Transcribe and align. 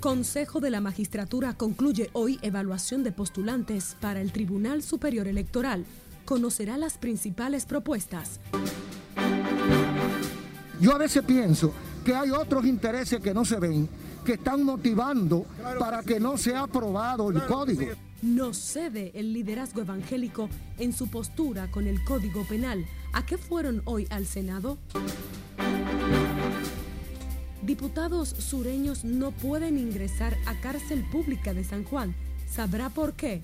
Consejo 0.00 0.60
de 0.60 0.70
la 0.70 0.80
Magistratura 0.80 1.52
concluye 1.52 2.08
hoy 2.14 2.38
evaluación 2.40 3.04
de 3.04 3.12
postulantes 3.12 3.98
para 4.00 4.22
el 4.22 4.32
Tribunal 4.32 4.82
Superior 4.82 5.28
Electoral. 5.28 5.84
Conocerá 6.24 6.78
las 6.78 6.96
principales 6.96 7.66
propuestas. 7.66 8.40
Yo 10.80 10.94
a 10.94 10.98
veces 10.98 11.22
pienso 11.22 11.74
que 12.02 12.14
hay 12.14 12.30
otros 12.30 12.64
intereses 12.64 13.20
que 13.20 13.34
no 13.34 13.44
se 13.44 13.60
ven, 13.60 13.90
que 14.24 14.32
están 14.32 14.62
motivando 14.64 15.44
para 15.78 16.02
que 16.02 16.18
no 16.18 16.38
sea 16.38 16.62
aprobado 16.62 17.28
el 17.28 17.44
código. 17.44 17.82
No 18.22 18.54
cede 18.54 19.12
el 19.14 19.34
liderazgo 19.34 19.82
evangélico 19.82 20.48
en 20.78 20.94
su 20.94 21.08
postura 21.08 21.70
con 21.70 21.86
el 21.86 22.02
Código 22.04 22.46
Penal. 22.48 22.86
¿A 23.12 23.26
qué 23.26 23.36
fueron 23.36 23.82
hoy 23.84 24.06
al 24.08 24.24
Senado? 24.24 24.78
Diputados 27.62 28.30
sureños 28.30 29.04
no 29.04 29.32
pueden 29.32 29.78
ingresar 29.78 30.34
a 30.46 30.58
cárcel 30.60 31.04
pública 31.10 31.52
de 31.52 31.62
San 31.62 31.84
Juan. 31.84 32.14
¿Sabrá 32.50 32.88
por 32.88 33.12
qué? 33.12 33.42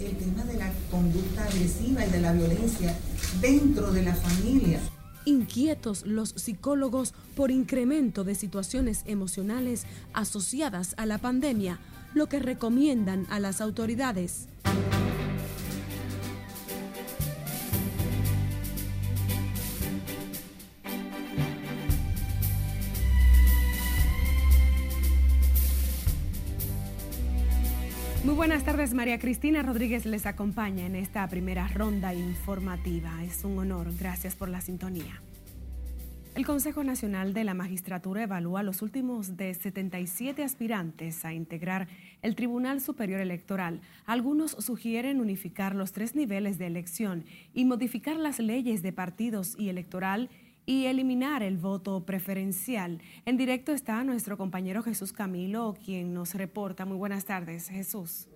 El 0.00 0.16
tema 0.16 0.42
de 0.42 0.54
la 0.54 0.72
conducta 0.90 1.44
agresiva 1.44 2.04
y 2.04 2.10
de 2.10 2.20
la 2.20 2.32
violencia 2.32 2.98
dentro 3.40 3.92
de 3.92 4.02
la 4.02 4.14
familia. 4.14 4.80
Inquietos 5.24 6.04
los 6.04 6.30
psicólogos 6.30 7.14
por 7.36 7.52
incremento 7.52 8.24
de 8.24 8.34
situaciones 8.34 9.02
emocionales 9.06 9.84
asociadas 10.14 10.94
a 10.96 11.06
la 11.06 11.18
pandemia, 11.18 11.78
lo 12.12 12.28
que 12.28 12.40
recomiendan 12.40 13.24
a 13.30 13.38
las 13.38 13.60
autoridades. 13.60 14.48
Muy 28.32 28.38
buenas 28.38 28.64
tardes, 28.64 28.94
María 28.94 29.18
Cristina 29.18 29.62
Rodríguez 29.62 30.06
les 30.06 30.24
acompaña 30.24 30.86
en 30.86 30.96
esta 30.96 31.28
primera 31.28 31.68
ronda 31.68 32.14
informativa. 32.14 33.22
Es 33.22 33.44
un 33.44 33.58
honor, 33.58 33.88
gracias 34.00 34.36
por 34.36 34.48
la 34.48 34.62
sintonía. 34.62 35.20
El 36.34 36.46
Consejo 36.46 36.82
Nacional 36.82 37.34
de 37.34 37.44
la 37.44 37.52
Magistratura 37.52 38.22
evalúa 38.22 38.62
los 38.62 38.80
últimos 38.80 39.36
de 39.36 39.52
77 39.52 40.42
aspirantes 40.42 41.26
a 41.26 41.34
integrar 41.34 41.88
el 42.22 42.34
Tribunal 42.34 42.80
Superior 42.80 43.20
Electoral. 43.20 43.82
Algunos 44.06 44.52
sugieren 44.52 45.20
unificar 45.20 45.74
los 45.74 45.92
tres 45.92 46.14
niveles 46.16 46.56
de 46.56 46.68
elección 46.68 47.26
y 47.52 47.66
modificar 47.66 48.16
las 48.16 48.38
leyes 48.38 48.80
de 48.80 48.94
partidos 48.94 49.56
y 49.58 49.68
electoral 49.68 50.30
y 50.66 50.86
eliminar 50.86 51.42
el 51.42 51.56
voto 51.56 52.04
preferencial. 52.04 53.00
En 53.24 53.36
directo 53.36 53.72
está 53.72 54.04
nuestro 54.04 54.36
compañero 54.36 54.82
Jesús 54.82 55.12
Camilo, 55.12 55.76
quien 55.84 56.14
nos 56.14 56.34
reporta. 56.34 56.84
Muy 56.84 56.96
buenas 56.96 57.24
tardes, 57.24 57.68
Jesús. 57.68 58.28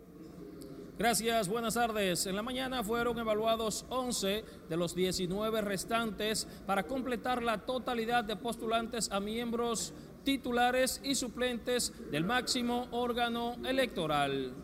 Gracias, 0.98 1.48
buenas 1.48 1.74
tardes. 1.74 2.24
En 2.24 2.36
la 2.36 2.42
mañana 2.42 2.82
fueron 2.82 3.19
evaluados 3.19 3.84
11 3.91 4.44
de 4.66 4.77
los 4.78 4.94
19 4.94 5.60
restantes 5.60 6.47
para 6.66 6.84
completar 6.84 7.42
la 7.42 7.66
totalidad 7.66 8.24
de 8.24 8.36
postulantes 8.36 9.12
a 9.12 9.20
miembros 9.20 9.92
titulares 10.24 11.02
y 11.04 11.14
suplentes 11.14 11.92
del 12.10 12.24
máximo 12.24 12.88
órgano 12.92 13.56
electoral. 13.66 14.54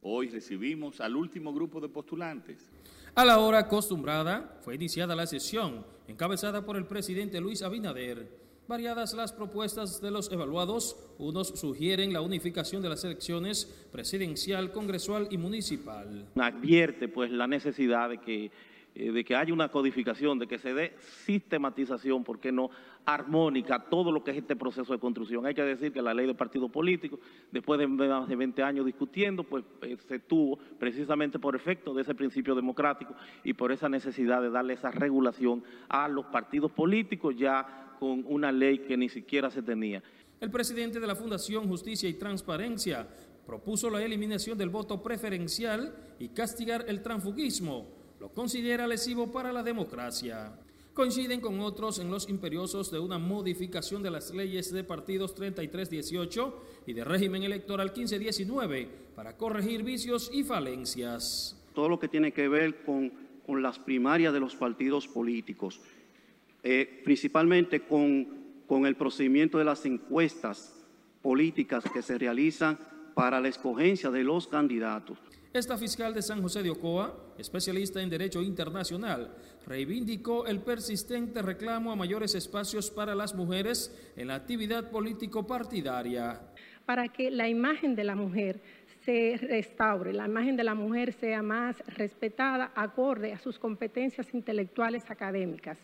Hoy 0.00 0.30
recibimos 0.30 1.00
al 1.00 1.14
último 1.14 1.54
grupo 1.54 1.80
de 1.80 1.88
postulantes. 1.88 2.71
A 3.14 3.26
la 3.26 3.40
hora 3.40 3.58
acostumbrada 3.58 4.58
fue 4.62 4.74
iniciada 4.74 5.14
la 5.14 5.26
sesión 5.26 5.84
encabezada 6.08 6.64
por 6.64 6.78
el 6.78 6.86
presidente 6.86 7.42
Luis 7.42 7.60
Abinader. 7.60 8.40
Variadas 8.66 9.12
las 9.12 9.34
propuestas 9.34 10.00
de 10.00 10.10
los 10.10 10.32
evaluados, 10.32 10.96
unos 11.18 11.48
sugieren 11.48 12.14
la 12.14 12.22
unificación 12.22 12.80
de 12.80 12.88
las 12.88 13.04
elecciones 13.04 13.66
presidencial, 13.92 14.72
congresual 14.72 15.28
y 15.30 15.36
municipal. 15.36 16.26
Advierte 16.36 17.08
pues 17.08 17.30
la 17.30 17.46
necesidad 17.46 18.08
de 18.08 18.18
que 18.18 18.50
eh, 18.94 19.10
de 19.10 19.24
que 19.24 19.34
haya 19.34 19.54
una 19.54 19.70
codificación, 19.70 20.38
de 20.38 20.46
que 20.46 20.58
se 20.58 20.74
dé 20.74 20.94
sistematización, 21.24 22.24
¿por 22.24 22.40
qué 22.40 22.52
no? 22.52 22.68
Armónica, 23.04 23.78
todo 23.78 24.12
lo 24.12 24.22
que 24.22 24.30
es 24.30 24.38
este 24.38 24.56
proceso 24.56 24.92
de 24.92 24.98
construcción. 24.98 25.44
Hay 25.46 25.54
que 25.54 25.62
decir 25.62 25.92
que 25.92 26.02
la 26.02 26.14
ley 26.14 26.26
de 26.26 26.34
partidos 26.34 26.70
políticos, 26.70 27.20
después 27.50 27.78
de 27.78 27.86
más 27.86 28.28
de 28.28 28.36
20 28.36 28.62
años 28.62 28.86
discutiendo, 28.86 29.44
pues 29.44 29.64
eh, 29.82 29.96
se 30.08 30.18
tuvo 30.18 30.58
precisamente 30.78 31.38
por 31.38 31.56
efecto 31.56 31.94
de 31.94 32.02
ese 32.02 32.14
principio 32.14 32.54
democrático 32.54 33.14
y 33.44 33.54
por 33.54 33.72
esa 33.72 33.88
necesidad 33.88 34.40
de 34.42 34.50
darle 34.50 34.74
esa 34.74 34.90
regulación 34.90 35.62
a 35.88 36.08
los 36.08 36.26
partidos 36.26 36.70
políticos 36.72 37.34
ya 37.36 37.96
con 37.98 38.24
una 38.26 38.52
ley 38.52 38.80
que 38.80 38.96
ni 38.96 39.08
siquiera 39.08 39.50
se 39.50 39.62
tenía. 39.62 40.02
El 40.40 40.50
presidente 40.50 40.98
de 40.98 41.06
la 41.06 41.14
Fundación 41.14 41.68
Justicia 41.68 42.08
y 42.08 42.14
Transparencia 42.14 43.06
propuso 43.46 43.90
la 43.90 44.02
eliminación 44.02 44.56
del 44.58 44.70
voto 44.70 45.02
preferencial 45.02 45.94
y 46.18 46.28
castigar 46.28 46.84
el 46.88 47.02
transfugismo 47.02 47.86
lo 48.22 48.28
considera 48.28 48.86
lesivo 48.86 49.32
para 49.32 49.52
la 49.52 49.64
democracia. 49.64 50.52
Coinciden 50.94 51.40
con 51.40 51.60
otros 51.60 51.98
en 52.00 52.10
los 52.10 52.28
imperiosos 52.28 52.90
de 52.90 52.98
una 52.98 53.18
modificación 53.18 54.02
de 54.02 54.10
las 54.10 54.34
leyes 54.34 54.70
de 54.70 54.84
partidos 54.84 55.34
3318 55.34 56.62
y 56.86 56.92
de 56.92 57.02
régimen 57.02 57.44
electoral 57.44 57.92
1519 57.96 58.88
para 59.16 59.38
corregir 59.38 59.84
vicios 59.84 60.30
y 60.34 60.44
falencias. 60.44 61.58
Todo 61.74 61.88
lo 61.88 61.98
que 61.98 62.08
tiene 62.08 62.32
que 62.32 62.46
ver 62.46 62.84
con, 62.84 63.10
con 63.46 63.62
las 63.62 63.78
primarias 63.78 64.34
de 64.34 64.40
los 64.40 64.54
partidos 64.54 65.08
políticos, 65.08 65.80
eh, 66.62 67.00
principalmente 67.02 67.80
con, 67.80 68.28
con 68.66 68.84
el 68.84 68.94
procedimiento 68.94 69.56
de 69.56 69.64
las 69.64 69.86
encuestas 69.86 70.84
políticas 71.22 71.84
que 71.90 72.02
se 72.02 72.18
realizan 72.18 72.78
para 73.14 73.40
la 73.40 73.48
escogencia 73.48 74.10
de 74.10 74.24
los 74.24 74.46
candidatos. 74.46 75.18
Esta 75.52 75.76
fiscal 75.76 76.14
de 76.14 76.22
San 76.22 76.40
José 76.40 76.62
de 76.62 76.70
Ocoa, 76.70 77.14
especialista 77.36 78.00
en 78.00 78.08
Derecho 78.08 78.40
Internacional, 78.40 79.36
reivindicó 79.66 80.46
el 80.46 80.60
persistente 80.60 81.42
reclamo 81.42 81.92
a 81.92 81.96
mayores 81.96 82.34
espacios 82.34 82.90
para 82.90 83.14
las 83.14 83.34
mujeres 83.34 83.94
en 84.16 84.28
la 84.28 84.36
actividad 84.36 84.90
político-partidaria. 84.90 86.40
Para 86.86 87.08
que 87.08 87.30
la 87.30 87.50
imagen 87.50 87.94
de 87.94 88.04
la 88.04 88.14
mujer 88.14 88.62
se 89.04 89.36
restaure, 89.42 90.14
la 90.14 90.24
imagen 90.24 90.56
de 90.56 90.64
la 90.64 90.74
mujer 90.74 91.12
sea 91.12 91.42
más 91.42 91.76
respetada, 91.86 92.72
acorde 92.74 93.34
a 93.34 93.38
sus 93.38 93.58
competencias 93.58 94.32
intelectuales 94.32 95.10
académicas 95.10 95.76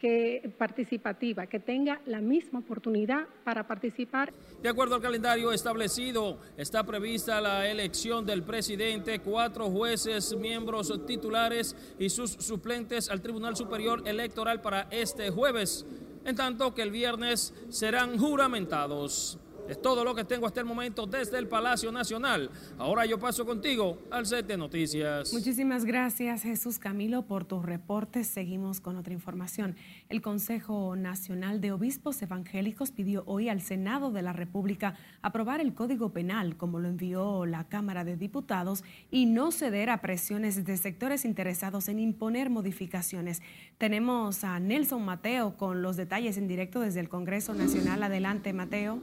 que 0.00 0.50
participativa, 0.56 1.46
que 1.46 1.60
tenga 1.60 2.00
la 2.06 2.22
misma 2.22 2.60
oportunidad 2.60 3.26
para 3.44 3.66
participar. 3.66 4.32
De 4.62 4.70
acuerdo 4.70 4.94
al 4.94 5.02
calendario 5.02 5.52
establecido, 5.52 6.38
está 6.56 6.84
prevista 6.84 7.38
la 7.38 7.68
elección 7.68 8.24
del 8.24 8.42
presidente, 8.42 9.18
cuatro 9.18 9.68
jueces, 9.68 10.34
miembros 10.34 10.90
titulares 11.06 11.76
y 11.98 12.08
sus 12.08 12.30
suplentes 12.30 13.10
al 13.10 13.20
Tribunal 13.20 13.56
Superior 13.56 14.02
Electoral 14.08 14.62
para 14.62 14.88
este 14.90 15.28
jueves, 15.28 15.84
en 16.24 16.34
tanto 16.34 16.74
que 16.74 16.80
el 16.80 16.90
viernes 16.90 17.52
serán 17.68 18.16
juramentados. 18.18 19.38
Es 19.70 19.80
todo 19.80 20.04
lo 20.04 20.16
que 20.16 20.24
tengo 20.24 20.48
hasta 20.48 20.58
el 20.58 20.66
momento 20.66 21.06
desde 21.06 21.38
el 21.38 21.46
Palacio 21.46 21.92
Nacional. 21.92 22.50
Ahora 22.76 23.06
yo 23.06 23.20
paso 23.20 23.46
contigo 23.46 23.98
al 24.10 24.26
set 24.26 24.44
de 24.48 24.56
noticias. 24.56 25.32
Muchísimas 25.32 25.84
gracias 25.84 26.42
Jesús 26.42 26.80
Camilo 26.80 27.22
por 27.22 27.44
tus 27.44 27.64
reportes. 27.64 28.26
Seguimos 28.26 28.80
con 28.80 28.96
otra 28.96 29.12
información. 29.12 29.76
El 30.08 30.22
Consejo 30.22 30.96
Nacional 30.96 31.60
de 31.60 31.70
Obispos 31.70 32.20
Evangélicos 32.20 32.90
pidió 32.90 33.22
hoy 33.26 33.48
al 33.48 33.60
Senado 33.60 34.10
de 34.10 34.22
la 34.22 34.32
República 34.32 34.96
aprobar 35.22 35.60
el 35.60 35.72
Código 35.72 36.12
Penal 36.12 36.56
como 36.56 36.80
lo 36.80 36.88
envió 36.88 37.46
la 37.46 37.68
Cámara 37.68 38.02
de 38.02 38.16
Diputados 38.16 38.82
y 39.08 39.26
no 39.26 39.52
ceder 39.52 39.88
a 39.90 40.00
presiones 40.00 40.64
de 40.64 40.76
sectores 40.78 41.24
interesados 41.24 41.88
en 41.88 42.00
imponer 42.00 42.50
modificaciones. 42.50 43.40
Tenemos 43.78 44.42
a 44.42 44.58
Nelson 44.58 45.04
Mateo 45.04 45.56
con 45.56 45.80
los 45.80 45.96
detalles 45.96 46.38
en 46.38 46.48
directo 46.48 46.80
desde 46.80 46.98
el 46.98 47.08
Congreso 47.08 47.54
Nacional. 47.54 48.02
Adelante, 48.02 48.52
Mateo. 48.52 48.98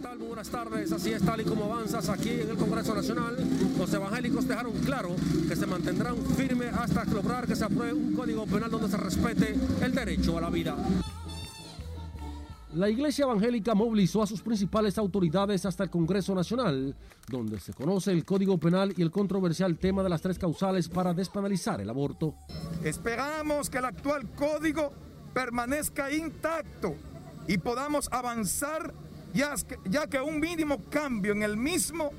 Muy 0.00 0.28
buenas 0.28 0.48
tardes. 0.48 0.92
Así 0.92 1.12
es, 1.12 1.22
tal 1.22 1.42
y 1.42 1.44
como 1.44 1.64
avanzas 1.64 2.08
aquí 2.08 2.30
en 2.30 2.50
el 2.50 2.56
Congreso 2.56 2.94
Nacional, 2.94 3.36
los 3.78 3.92
evangélicos 3.92 4.48
dejaron 4.48 4.72
claro 4.78 5.14
que 5.46 5.54
se 5.54 5.66
mantendrán 5.66 6.16
firmes 6.36 6.72
hasta 6.72 7.04
lograr 7.04 7.46
que 7.46 7.54
se 7.54 7.64
apruebe 7.64 7.92
un 7.92 8.14
código 8.14 8.46
penal 8.46 8.70
donde 8.70 8.88
se 8.88 8.96
respete 8.96 9.54
el 9.82 9.94
derecho 9.94 10.38
a 10.38 10.40
la 10.40 10.48
vida. 10.48 10.74
La 12.74 12.88
Iglesia 12.88 13.24
Evangélica 13.24 13.74
movilizó 13.74 14.22
a 14.22 14.26
sus 14.26 14.40
principales 14.40 14.96
autoridades 14.96 15.66
hasta 15.66 15.84
el 15.84 15.90
Congreso 15.90 16.34
Nacional, 16.34 16.96
donde 17.28 17.60
se 17.60 17.74
conoce 17.74 18.12
el 18.12 18.24
Código 18.24 18.58
Penal 18.58 18.94
y 18.96 19.02
el 19.02 19.10
controversial 19.10 19.76
tema 19.76 20.02
de 20.02 20.08
las 20.08 20.22
tres 20.22 20.38
causales 20.38 20.88
para 20.88 21.12
despenalizar 21.12 21.80
el 21.80 21.90
aborto. 21.90 22.36
Esperamos 22.84 23.68
que 23.68 23.78
el 23.78 23.84
actual 23.84 24.28
código 24.30 24.92
permanezca 25.34 26.10
intacto 26.10 26.94
y 27.48 27.58
podamos 27.58 28.08
avanzar 28.12 28.94
ya 29.32 30.06
que, 30.06 30.20
un 30.20 30.40
mínimo 30.40 30.82
cambio 30.90 31.32
en 31.32 31.42
el 31.42 31.56
mismo 31.56 32.10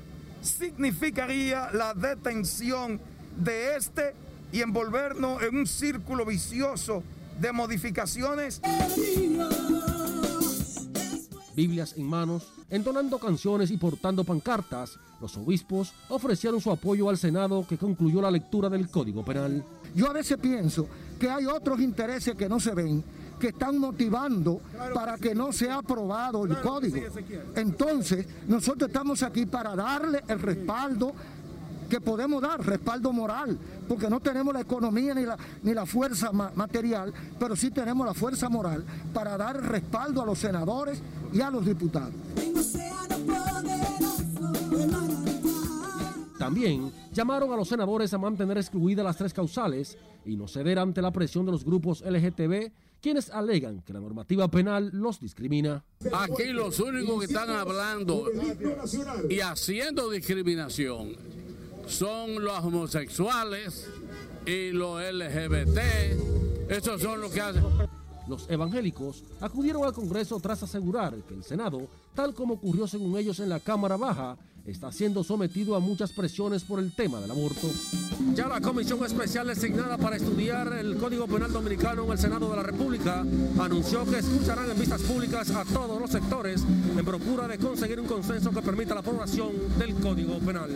significaría 0.42 1.70
la 1.72 1.94
detención 1.94 3.00
de 3.36 3.76
este 3.76 4.14
y 4.52 4.60
envolvernos 4.60 5.42
en 5.42 5.56
un 5.56 5.66
círculo 5.66 6.24
vicioso 6.24 7.02
de 7.40 7.52
modificaciones. 7.52 8.60
Biblias 11.54 11.94
en 11.96 12.06
manos, 12.06 12.48
entonando 12.70 13.18
canciones 13.18 13.70
y 13.70 13.76
portando 13.76 14.24
pancartas, 14.24 14.98
los 15.20 15.36
obispos 15.36 15.92
ofrecieron 16.08 16.60
su 16.60 16.70
apoyo 16.70 17.08
al 17.08 17.18
Senado 17.18 17.66
que 17.66 17.78
concluyó 17.78 18.20
la 18.22 18.30
lectura 18.30 18.68
del 18.68 18.88
Código 18.88 19.24
Penal. 19.24 19.64
Yo 19.94 20.08
a 20.08 20.12
veces 20.12 20.38
pienso 20.38 20.88
que 21.20 21.28
hay 21.30 21.46
otros 21.46 21.80
intereses 21.80 22.34
que 22.34 22.48
no 22.48 22.58
se 22.58 22.74
ven 22.74 23.04
que 23.42 23.48
están 23.48 23.76
motivando 23.76 24.60
para 24.94 25.18
que 25.18 25.34
no 25.34 25.52
sea 25.52 25.78
aprobado 25.78 26.44
el 26.44 26.60
código. 26.60 26.96
Entonces, 27.56 28.24
nosotros 28.46 28.88
estamos 28.88 29.20
aquí 29.24 29.46
para 29.46 29.74
darle 29.74 30.22
el 30.28 30.38
respaldo 30.38 31.12
que 31.90 32.00
podemos 32.00 32.40
dar, 32.40 32.64
respaldo 32.64 33.12
moral, 33.12 33.58
porque 33.88 34.08
no 34.08 34.20
tenemos 34.20 34.54
la 34.54 34.60
economía 34.60 35.12
ni 35.12 35.26
la, 35.26 35.36
ni 35.64 35.74
la 35.74 35.86
fuerza 35.86 36.30
material, 36.30 37.12
pero 37.36 37.56
sí 37.56 37.72
tenemos 37.72 38.06
la 38.06 38.14
fuerza 38.14 38.48
moral 38.48 38.84
para 39.12 39.36
dar 39.36 39.60
respaldo 39.60 40.22
a 40.22 40.26
los 40.26 40.38
senadores 40.38 41.02
y 41.32 41.40
a 41.40 41.50
los 41.50 41.66
diputados. 41.66 42.14
También 46.42 46.90
llamaron 47.12 47.52
a 47.52 47.56
los 47.56 47.68
senadores 47.68 48.12
a 48.12 48.18
mantener 48.18 48.58
excluidas 48.58 49.04
las 49.04 49.16
tres 49.16 49.32
causales 49.32 49.96
y 50.26 50.36
no 50.36 50.48
ceder 50.48 50.76
ante 50.80 51.00
la 51.00 51.12
presión 51.12 51.46
de 51.46 51.52
los 51.52 51.64
grupos 51.64 52.02
LGTB 52.02 52.72
quienes 53.00 53.30
alegan 53.30 53.80
que 53.82 53.92
la 53.92 54.00
normativa 54.00 54.48
penal 54.48 54.90
los 54.92 55.20
discrimina. 55.20 55.84
Aquí 56.12 56.48
los 56.48 56.80
únicos 56.80 57.20
que 57.20 57.26
están 57.26 57.48
hablando 57.50 58.24
y 59.30 59.38
haciendo 59.38 60.10
discriminación 60.10 61.12
son 61.86 62.42
los 62.42 62.58
homosexuales 62.58 63.88
y 64.44 64.72
los 64.72 65.00
LGBT. 65.00 65.78
Esos 66.68 67.00
son 67.02 67.20
los 67.20 67.30
que 67.30 67.40
hacen. 67.40 67.62
Los 68.26 68.50
evangélicos 68.50 69.22
acudieron 69.40 69.84
al 69.84 69.92
Congreso 69.92 70.40
tras 70.40 70.64
asegurar 70.64 71.14
que 71.22 71.34
el 71.34 71.44
Senado, 71.44 71.86
tal 72.14 72.34
como 72.34 72.54
ocurrió 72.54 72.88
según 72.88 73.16
ellos 73.16 73.38
en 73.38 73.48
la 73.48 73.60
Cámara 73.60 73.96
Baja, 73.96 74.36
está 74.66 74.92
siendo 74.92 75.24
sometido 75.24 75.74
a 75.76 75.80
muchas 75.80 76.12
presiones 76.12 76.64
por 76.64 76.78
el 76.78 76.92
tema 76.92 77.20
del 77.20 77.30
aborto. 77.30 77.68
Ya 78.34 78.48
la 78.48 78.60
comisión 78.60 79.04
especial 79.04 79.48
designada 79.48 79.98
para 79.98 80.16
estudiar 80.16 80.72
el 80.74 80.96
Código 80.96 81.26
Penal 81.26 81.52
Dominicano 81.52 82.04
en 82.04 82.12
el 82.12 82.18
Senado 82.18 82.48
de 82.50 82.56
la 82.56 82.62
República 82.62 83.24
anunció 83.60 84.04
que 84.04 84.18
escucharán 84.18 84.70
en 84.70 84.78
vistas 84.78 85.02
públicas 85.02 85.50
a 85.50 85.64
todos 85.64 86.00
los 86.00 86.10
sectores 86.10 86.64
en 86.96 87.04
procura 87.04 87.48
de 87.48 87.58
conseguir 87.58 88.00
un 88.00 88.06
consenso 88.06 88.50
que 88.50 88.62
permita 88.62 88.94
la 88.94 89.00
aprobación 89.00 89.52
del 89.78 89.94
Código 89.96 90.38
Penal. 90.38 90.70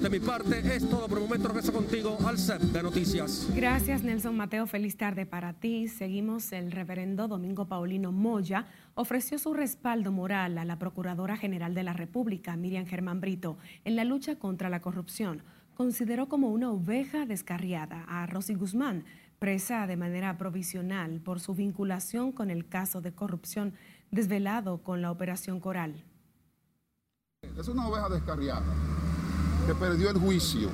De 0.00 0.10
mi 0.10 0.20
parte 0.20 0.60
es 0.74 0.88
todo 0.88 1.06
por 1.08 1.18
el 1.18 1.24
momento. 1.24 1.48
Regreso 1.48 1.72
contigo 1.72 2.18
al 2.24 2.38
set 2.38 2.60
de 2.60 2.82
noticias. 2.82 3.46
Gracias 3.54 4.02
Nelson 4.02 4.36
Mateo. 4.36 4.66
Feliz 4.66 4.96
tarde 4.96 5.26
para 5.26 5.52
ti. 5.52 5.88
Seguimos 5.88 6.52
el 6.52 6.72
reverendo 6.72 7.28
Domingo 7.28 7.66
Paulino 7.66 8.10
Moya 8.10 8.66
ofreció 8.94 9.38
su 9.38 9.54
respaldo 9.54 10.12
moral 10.12 10.58
a 10.58 10.64
la 10.64 10.78
Procuradora 10.78 11.36
General 11.36 11.74
de 11.74 11.82
la 11.82 11.92
República, 11.92 12.56
Miriam 12.56 12.86
Germán 12.86 13.20
Brito, 13.20 13.56
en 13.84 13.96
la 13.96 14.04
lucha 14.04 14.36
contra 14.36 14.68
la 14.68 14.80
corrupción. 14.80 15.42
Consideró 15.76 16.28
como 16.28 16.50
una 16.50 16.70
oveja 16.70 17.24
descarriada 17.24 18.04
a 18.06 18.26
Rosy 18.26 18.54
Guzmán, 18.54 19.04
presa 19.38 19.86
de 19.86 19.96
manera 19.96 20.36
provisional 20.38 21.20
por 21.20 21.40
su 21.40 21.54
vinculación 21.54 22.32
con 22.32 22.50
el 22.50 22.68
caso 22.68 23.00
de 23.00 23.12
corrupción 23.12 23.74
desvelado 24.10 24.82
con 24.82 25.02
la 25.02 25.10
Operación 25.10 25.58
Coral. 25.58 26.04
Es 27.58 27.66
una 27.68 27.88
oveja 27.88 28.08
descarriada 28.08 28.62
que 29.66 29.74
perdió 29.74 30.10
el 30.10 30.18
juicio 30.18 30.70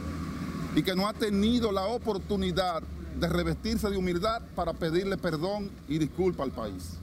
y 0.74 0.82
que 0.82 0.94
no 0.94 1.08
ha 1.08 1.14
tenido 1.14 1.72
la 1.72 1.86
oportunidad 1.86 2.82
de 3.18 3.28
revestirse 3.28 3.88
de 3.88 3.96
humildad 3.96 4.42
para 4.54 4.72
pedirle 4.72 5.16
perdón 5.16 5.70
y 5.88 5.98
disculpa 5.98 6.42
al 6.42 6.52
país. 6.52 7.00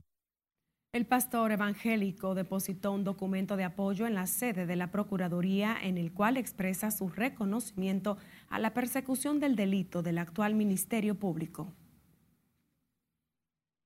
El 0.96 1.06
pastor 1.06 1.52
evangélico 1.52 2.36
depositó 2.36 2.94
un 2.94 3.04
documento 3.04 3.58
de 3.58 3.66
apoyo 3.66 4.08
en 4.08 4.14
la 4.14 4.28
sede 4.28 4.66
de 4.66 4.78
la 4.78 4.92
Procuraduría 4.92 5.76
en 5.82 5.98
el 5.98 6.14
cual 6.14 6.38
expresa 6.38 6.90
su 6.90 7.10
reconocimiento 7.10 8.18
a 8.48 8.60
la 8.60 8.74
persecución 8.74 9.42
del 9.42 9.58
delito 9.58 10.04
del 10.04 10.18
actual 10.18 10.56
Ministerio 10.56 11.16
Público. 11.16 11.74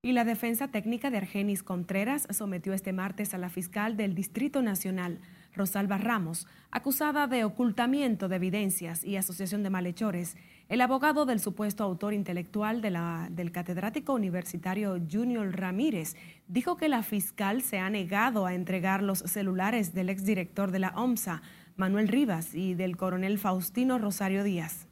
Y 0.03 0.11
la 0.11 0.23
defensa 0.23 0.67
técnica 0.67 1.09
de 1.09 1.17
Argenis 1.17 1.63
Contreras 1.63 2.27
sometió 2.29 2.73
este 2.73 2.93
martes 2.93 3.33
a 3.33 3.39
la 3.39 3.49
fiscal 3.49 3.97
del 3.97 4.13
Distrito 4.13 4.61
Nacional 4.61 5.19
Rosalba 5.55 5.97
Ramos, 5.97 6.45
acusada 6.69 7.25
de 7.25 7.43
ocultamiento 7.43 8.27
de 8.27 8.35
evidencias 8.35 9.03
y 9.03 9.17
asociación 9.17 9.63
de 9.63 9.71
malhechores. 9.71 10.37
El 10.69 10.81
abogado 10.81 11.25
del 11.25 11.39
supuesto 11.39 11.83
autor 11.83 12.13
intelectual 12.13 12.79
del 12.79 13.51
catedrático 13.51 14.13
universitario 14.13 14.99
Junior 15.11 15.51
Ramírez 15.51 16.15
dijo 16.47 16.77
que 16.77 16.87
la 16.87 17.01
fiscal 17.01 17.63
se 17.63 17.79
ha 17.79 17.89
negado 17.89 18.45
a 18.45 18.53
entregar 18.53 19.01
los 19.01 19.17
celulares 19.17 19.95
del 19.95 20.09
exdirector 20.09 20.69
de 20.69 20.77
la 20.77 20.89
OMSA, 20.89 21.41
Manuel 21.75 22.07
Rivas, 22.07 22.53
y 22.53 22.75
del 22.75 22.97
coronel 22.97 23.39
Faustino 23.39 23.97
Rosario 23.97 24.43
Díaz. 24.43 24.85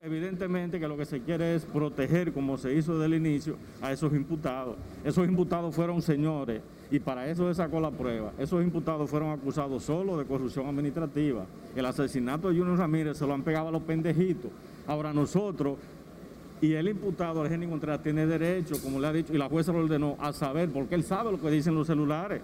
Evidentemente 0.00 0.80
que 0.80 0.88
lo 0.88 0.96
que 0.96 1.04
se 1.04 1.20
quiere 1.20 1.54
es 1.54 1.66
proteger, 1.66 2.32
como 2.32 2.56
se 2.56 2.74
hizo 2.74 2.94
desde 2.94 3.14
el 3.14 3.26
inicio, 3.26 3.58
a 3.82 3.92
esos 3.92 4.14
imputados. 4.14 4.78
Esos 5.04 5.28
imputados 5.28 5.74
fueron 5.74 6.00
señores 6.00 6.62
y 6.92 7.00
para 7.00 7.26
eso 7.26 7.48
se 7.48 7.54
sacó 7.54 7.80
la 7.80 7.90
prueba. 7.90 8.34
Esos 8.38 8.62
imputados 8.62 9.08
fueron 9.08 9.30
acusados 9.30 9.82
solo 9.82 10.18
de 10.18 10.26
corrupción 10.26 10.66
administrativa. 10.66 11.46
El 11.74 11.86
asesinato 11.86 12.50
de 12.50 12.58
Junior 12.58 12.76
Ramírez 12.76 13.16
se 13.16 13.26
lo 13.26 13.32
han 13.32 13.42
pegado 13.42 13.68
a 13.68 13.70
los 13.72 13.82
pendejitos. 13.82 14.50
Ahora 14.86 15.10
nosotros 15.10 15.78
y 16.60 16.74
el 16.74 16.88
imputado, 16.88 17.40
Argenis 17.40 17.70
Contreras, 17.70 18.02
tiene 18.02 18.26
derecho, 18.26 18.74
como 18.82 19.00
le 19.00 19.06
ha 19.06 19.12
dicho, 19.12 19.32
y 19.32 19.38
la 19.38 19.48
jueza 19.48 19.72
lo 19.72 19.78
ordenó, 19.78 20.18
a 20.20 20.34
saber, 20.34 20.70
porque 20.70 20.94
él 20.94 21.02
sabe 21.02 21.32
lo 21.32 21.40
que 21.40 21.50
dicen 21.50 21.74
los 21.74 21.86
celulares. 21.86 22.42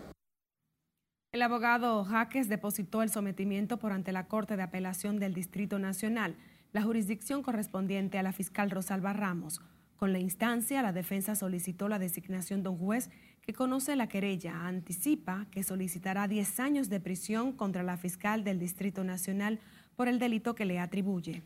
El 1.30 1.42
abogado 1.42 2.02
Jaques 2.04 2.48
depositó 2.48 3.02
el 3.02 3.10
sometimiento 3.10 3.76
por 3.76 3.92
ante 3.92 4.12
la 4.12 4.28
Corte 4.28 4.56
de 4.56 4.62
Apelación 4.62 5.20
del 5.20 5.34
Distrito 5.34 5.78
Nacional 5.78 6.36
la 6.72 6.82
jurisdicción 6.82 7.42
correspondiente 7.42 8.18
a 8.18 8.22
la 8.22 8.32
fiscal 8.32 8.70
Rosalba 8.70 9.12
Ramos. 9.12 9.60
Con 9.98 10.12
la 10.12 10.20
instancia, 10.20 10.80
la 10.80 10.92
defensa 10.92 11.34
solicitó 11.34 11.88
la 11.88 11.98
designación 11.98 12.62
de 12.62 12.70
un 12.70 12.78
juez 12.78 13.10
que 13.48 13.54
conoce 13.54 13.96
la 13.96 14.08
querella. 14.08 14.66
Anticipa 14.66 15.46
que 15.50 15.62
solicitará 15.62 16.28
10 16.28 16.60
años 16.60 16.90
de 16.90 17.00
prisión 17.00 17.52
contra 17.52 17.82
la 17.82 17.96
fiscal 17.96 18.44
del 18.44 18.58
Distrito 18.58 19.04
Nacional 19.04 19.58
por 19.96 20.06
el 20.06 20.18
delito 20.18 20.54
que 20.54 20.66
le 20.66 20.78
atribuye. 20.78 21.40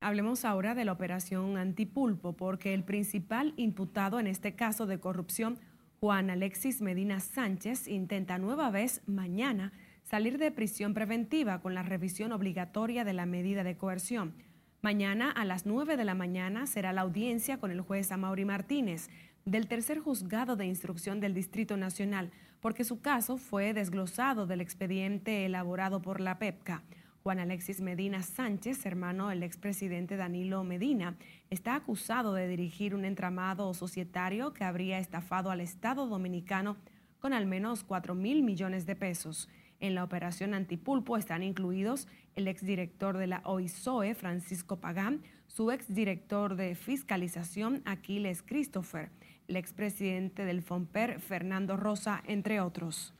Hablemos 0.00 0.44
ahora 0.44 0.74
de 0.74 0.84
la 0.84 0.90
operación 0.90 1.56
Antipulpo, 1.56 2.32
porque 2.32 2.74
el 2.74 2.82
principal 2.82 3.54
imputado 3.56 4.18
en 4.18 4.26
este 4.26 4.56
caso 4.56 4.86
de 4.86 4.98
corrupción, 4.98 5.60
Juan 6.00 6.28
Alexis 6.28 6.80
Medina 6.80 7.20
Sánchez, 7.20 7.86
intenta 7.86 8.36
nueva 8.38 8.70
vez 8.70 9.00
mañana 9.06 9.72
salir 10.02 10.38
de 10.38 10.50
prisión 10.50 10.92
preventiva 10.92 11.60
con 11.60 11.72
la 11.72 11.84
revisión 11.84 12.32
obligatoria 12.32 13.04
de 13.04 13.12
la 13.12 13.26
medida 13.26 13.62
de 13.62 13.76
coerción. 13.76 14.34
Mañana 14.82 15.30
a 15.30 15.44
las 15.44 15.66
9 15.66 15.96
de 15.96 16.04
la 16.04 16.16
mañana 16.16 16.66
será 16.66 16.92
la 16.92 17.02
audiencia 17.02 17.58
con 17.58 17.70
el 17.70 17.80
juez 17.80 18.10
Amaury 18.10 18.44
Martínez 18.44 19.08
del 19.44 19.68
tercer 19.68 19.98
juzgado 19.98 20.56
de 20.56 20.66
instrucción 20.66 21.20
del 21.20 21.34
Distrito 21.34 21.76
Nacional, 21.76 22.30
porque 22.60 22.84
su 22.84 23.00
caso 23.00 23.36
fue 23.36 23.74
desglosado 23.74 24.46
del 24.46 24.60
expediente 24.60 25.44
elaborado 25.44 26.00
por 26.00 26.20
la 26.20 26.38
PEPCA. 26.38 26.82
Juan 27.22 27.38
Alexis 27.38 27.80
Medina 27.80 28.22
Sánchez, 28.22 28.84
hermano 28.84 29.28
del 29.28 29.42
expresidente 29.42 30.16
Danilo 30.16 30.62
Medina, 30.64 31.16
está 31.50 31.74
acusado 31.74 32.34
de 32.34 32.48
dirigir 32.48 32.94
un 32.94 33.04
entramado 33.04 33.72
societario 33.74 34.52
que 34.52 34.64
habría 34.64 34.98
estafado 34.98 35.50
al 35.50 35.60
Estado 35.60 36.06
dominicano 36.06 36.76
con 37.18 37.32
al 37.32 37.46
menos 37.46 37.84
4 37.84 38.14
mil 38.14 38.42
millones 38.42 38.84
de 38.84 38.96
pesos. 38.96 39.48
En 39.80 39.94
la 39.94 40.04
operación 40.04 40.54
antipulpo 40.54 41.16
están 41.16 41.42
incluidos 41.42 42.08
el 42.34 42.48
exdirector 42.48 43.16
de 43.16 43.26
la 43.26 43.40
OISOE, 43.44 44.14
Francisco 44.14 44.76
Pagán, 44.76 45.22
su 45.46 45.70
exdirector 45.70 46.56
de 46.56 46.74
fiscalización, 46.74 47.82
Aquiles 47.84 48.42
Christopher, 48.42 49.10
el 49.48 49.56
expresidente 49.56 50.44
del 50.44 50.62
FOMPER, 50.62 51.20
Fernando 51.20 51.76
Rosa, 51.76 52.22
entre 52.26 52.60
otros. 52.60 53.14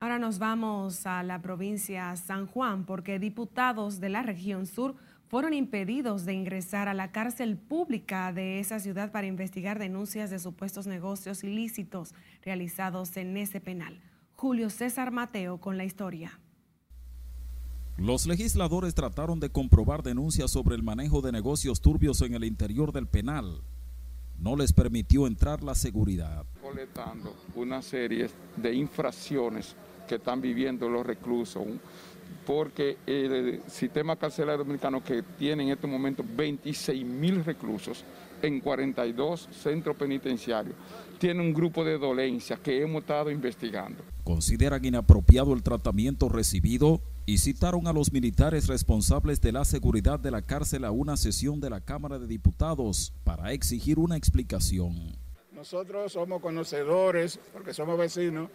Ahora 0.00 0.18
nos 0.18 0.38
vamos 0.38 1.06
a 1.06 1.22
la 1.22 1.40
provincia 1.40 2.14
San 2.16 2.46
Juan 2.46 2.84
porque 2.84 3.18
diputados 3.18 4.00
de 4.00 4.10
la 4.10 4.22
región 4.22 4.66
sur 4.66 4.96
fueron 5.28 5.54
impedidos 5.54 6.26
de 6.26 6.34
ingresar 6.34 6.88
a 6.88 6.94
la 6.94 7.10
cárcel 7.10 7.56
pública 7.56 8.32
de 8.32 8.60
esa 8.60 8.78
ciudad 8.80 9.10
para 9.12 9.26
investigar 9.26 9.78
denuncias 9.78 10.30
de 10.30 10.38
supuestos 10.38 10.86
negocios 10.86 11.42
ilícitos 11.42 12.14
realizados 12.42 13.16
en 13.16 13.36
ese 13.36 13.60
penal. 13.60 14.00
Julio 14.34 14.68
César 14.68 15.10
Mateo 15.10 15.58
con 15.58 15.78
la 15.78 15.84
historia. 15.84 16.38
Los 17.96 18.26
legisladores 18.26 18.92
trataron 18.94 19.38
de 19.38 19.50
comprobar 19.50 20.02
denuncias 20.02 20.50
sobre 20.50 20.74
el 20.74 20.82
manejo 20.82 21.22
de 21.22 21.30
negocios 21.30 21.80
turbios 21.80 22.20
en 22.22 22.34
el 22.34 22.42
interior 22.42 22.92
del 22.92 23.06
penal. 23.06 23.62
No 24.36 24.56
les 24.56 24.72
permitió 24.72 25.28
entrar 25.28 25.62
la 25.62 25.76
seguridad. 25.76 26.44
Coletando 26.60 27.36
una 27.54 27.80
serie 27.82 28.28
de 28.56 28.74
infracciones 28.74 29.76
que 30.08 30.16
están 30.16 30.40
viviendo 30.40 30.88
los 30.88 31.06
reclusos, 31.06 31.62
porque 32.44 32.98
el 33.06 33.62
sistema 33.68 34.16
carcelario 34.16 34.64
dominicano 34.64 35.02
que 35.02 35.22
tiene 35.22 35.62
en 35.62 35.68
este 35.70 35.86
momento 35.86 36.24
26 36.36 37.04
mil 37.04 37.44
reclusos 37.44 38.04
en 38.46 38.60
42 38.60 39.48
centros 39.50 39.96
penitenciarios. 39.96 40.76
Tiene 41.18 41.40
un 41.40 41.52
grupo 41.52 41.84
de 41.84 41.98
dolencias 41.98 42.60
que 42.60 42.82
hemos 42.82 43.02
estado 43.02 43.30
investigando. 43.30 44.02
Consideran 44.24 44.84
inapropiado 44.84 45.52
el 45.54 45.62
tratamiento 45.62 46.28
recibido 46.28 47.00
y 47.26 47.38
citaron 47.38 47.86
a 47.86 47.92
los 47.92 48.12
militares 48.12 48.66
responsables 48.66 49.40
de 49.40 49.52
la 49.52 49.64
seguridad 49.64 50.18
de 50.20 50.30
la 50.30 50.42
cárcel 50.42 50.84
a 50.84 50.90
una 50.90 51.16
sesión 51.16 51.60
de 51.60 51.70
la 51.70 51.80
Cámara 51.80 52.18
de 52.18 52.26
Diputados 52.26 53.12
para 53.24 53.52
exigir 53.52 53.98
una 53.98 54.16
explicación. 54.16 55.16
Nosotros 55.52 56.12
somos 56.12 56.42
conocedores, 56.42 57.38
porque 57.52 57.72
somos 57.72 57.96
vecinos, 57.96 58.50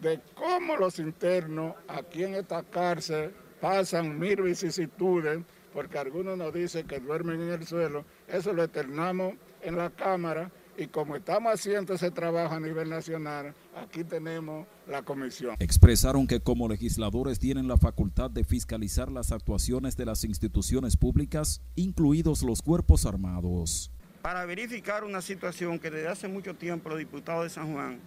de 0.00 0.20
cómo 0.34 0.76
los 0.76 0.98
internos 0.98 1.74
aquí 1.88 2.24
en 2.24 2.34
esta 2.34 2.62
cárcel 2.62 3.32
pasan 3.60 4.18
mil 4.18 4.42
vicisitudes, 4.42 5.40
porque 5.76 5.98
algunos 5.98 6.38
nos 6.38 6.54
dicen 6.54 6.86
que 6.86 7.00
duermen 7.00 7.38
en 7.38 7.50
el 7.50 7.66
suelo. 7.66 8.06
Eso 8.26 8.54
lo 8.54 8.64
eternamos 8.64 9.34
en 9.60 9.76
la 9.76 9.90
Cámara 9.90 10.50
y 10.78 10.86
como 10.86 11.16
estamos 11.16 11.52
haciendo 11.52 11.92
ese 11.92 12.10
trabajo 12.10 12.54
a 12.54 12.60
nivel 12.60 12.88
nacional, 12.88 13.54
aquí 13.76 14.02
tenemos 14.02 14.66
la 14.88 15.02
comisión. 15.02 15.54
Expresaron 15.58 16.26
que 16.26 16.40
como 16.40 16.66
legisladores 16.66 17.38
tienen 17.38 17.68
la 17.68 17.76
facultad 17.76 18.30
de 18.30 18.42
fiscalizar 18.42 19.12
las 19.12 19.32
actuaciones 19.32 19.98
de 19.98 20.06
las 20.06 20.24
instituciones 20.24 20.96
públicas, 20.96 21.60
incluidos 21.74 22.42
los 22.42 22.62
cuerpos 22.62 23.04
armados. 23.04 23.90
Para 24.22 24.46
verificar 24.46 25.04
una 25.04 25.20
situación 25.20 25.78
que 25.78 25.90
desde 25.90 26.08
hace 26.08 26.26
mucho 26.26 26.54
tiempo 26.54 26.88
los 26.88 26.98
diputados 26.98 27.44
de 27.44 27.50
San 27.50 27.74
Juan 27.74 28.00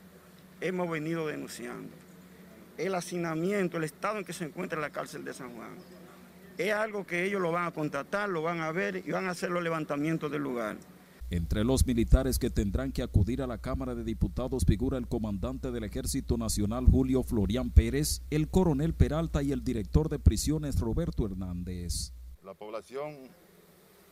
hemos 0.59 0.89
venido 0.89 1.27
denunciando. 1.27 1.95
El 2.79 2.95
hacinamiento, 2.95 3.77
el 3.77 3.83
estado 3.83 4.17
en 4.17 4.25
que 4.25 4.33
se 4.33 4.45
encuentra 4.45 4.81
la 4.81 4.89
cárcel 4.89 5.23
de 5.23 5.35
San 5.35 5.53
Juan. 5.55 5.99
Es 6.60 6.74
algo 6.74 7.08
que 7.08 7.24
ellos 7.24 7.39
lo 7.42 7.54
van 7.54 7.68
a 7.68 7.72
contratar, 7.72 8.28
lo 8.28 8.42
van 8.42 8.60
a 8.60 8.74
ver 8.74 8.98
y 8.98 9.12
van 9.12 9.28
a 9.28 9.32
hacer 9.32 9.50
los 9.50 9.63
levantamientos 9.63 10.30
del 10.30 10.42
lugar. 10.42 10.75
Entre 11.30 11.63
los 11.63 11.86
militares 11.86 12.38
que 12.38 12.50
tendrán 12.50 12.92
que 12.92 13.01
acudir 13.01 13.42
a 13.42 13.48
la 13.48 13.60
Cámara 13.60 13.96
de 13.96 14.04
Diputados 14.04 14.66
figura 14.66 14.98
el 14.98 15.08
comandante 15.08 15.72
del 15.72 15.86
Ejército 15.86 16.38
Nacional 16.38 16.86
Julio 16.86 17.24
Florian 17.24 17.72
Pérez, 17.72 18.24
el 18.30 18.50
coronel 18.50 18.94
Peralta 18.94 19.42
y 19.42 19.54
el 19.54 19.63
director 19.63 20.10
de 20.10 20.20
prisiones 20.20 20.82
Roberto 20.82 21.25
Hernández. 21.25 22.12
La 22.44 22.54
población 22.54 23.16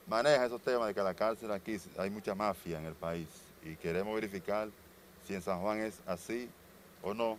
maneja 0.08 0.46
esos 0.46 0.62
temas 0.62 0.88
de 0.88 0.94
que 0.94 1.04
la 1.04 1.16
cárcel 1.16 1.52
aquí 1.52 1.76
hay 1.98 2.10
mucha 2.10 2.34
mafia 2.34 2.80
en 2.80 2.86
el 2.86 2.94
país 2.94 3.28
y 3.62 3.76
queremos 3.76 4.16
verificar 4.16 4.70
si 5.28 5.34
en 5.34 5.42
San 5.42 5.60
Juan 5.60 5.80
es 5.80 6.00
así 6.06 6.48
o 7.04 7.14
no, 7.14 7.38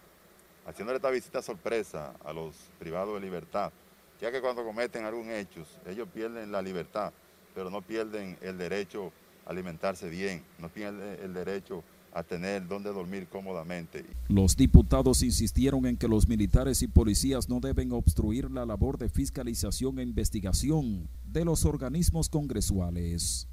haciéndole 0.67 0.97
esta 0.97 1.09
visita 1.09 1.41
sorpresa 1.41 2.13
a 2.23 2.35
los 2.35 2.55
privados 2.79 3.15
de 3.15 3.21
libertad, 3.23 3.73
ya 4.21 4.33
que 4.33 4.41
cuando 4.41 4.65
cometen 4.65 5.05
algún 5.05 5.31
hecho, 5.31 5.65
ellos 5.87 6.09
pierden 6.13 6.51
la 6.51 6.63
libertad, 6.63 7.13
pero 7.55 7.71
no 7.71 7.83
pierden 7.83 8.37
el 8.41 8.59
derecho 8.59 9.13
alimentarse 9.47 10.09
bien, 10.11 10.43
no 10.59 10.69
tiene 10.69 11.15
el 11.23 11.33
derecho 11.33 11.83
a 12.13 12.23
tener 12.23 12.67
donde 12.67 12.93
dormir 12.93 13.29
cómodamente. 13.29 14.05
Los 14.29 14.57
diputados 14.57 15.23
insistieron 15.23 15.87
en 15.87 15.97
que 15.97 16.09
los 16.09 16.29
militares 16.29 16.83
y 16.83 16.89
policías 16.89 17.49
no 17.49 17.61
deben 17.61 17.93
obstruir 17.93 18.51
la 18.51 18.67
labor 18.67 18.99
de 18.99 19.09
fiscalización 19.09 19.99
e 19.99 20.03
investigación 20.03 21.09
de 21.25 21.45
los 21.45 21.65
organismos 21.65 22.29
congresuales. 22.29 23.49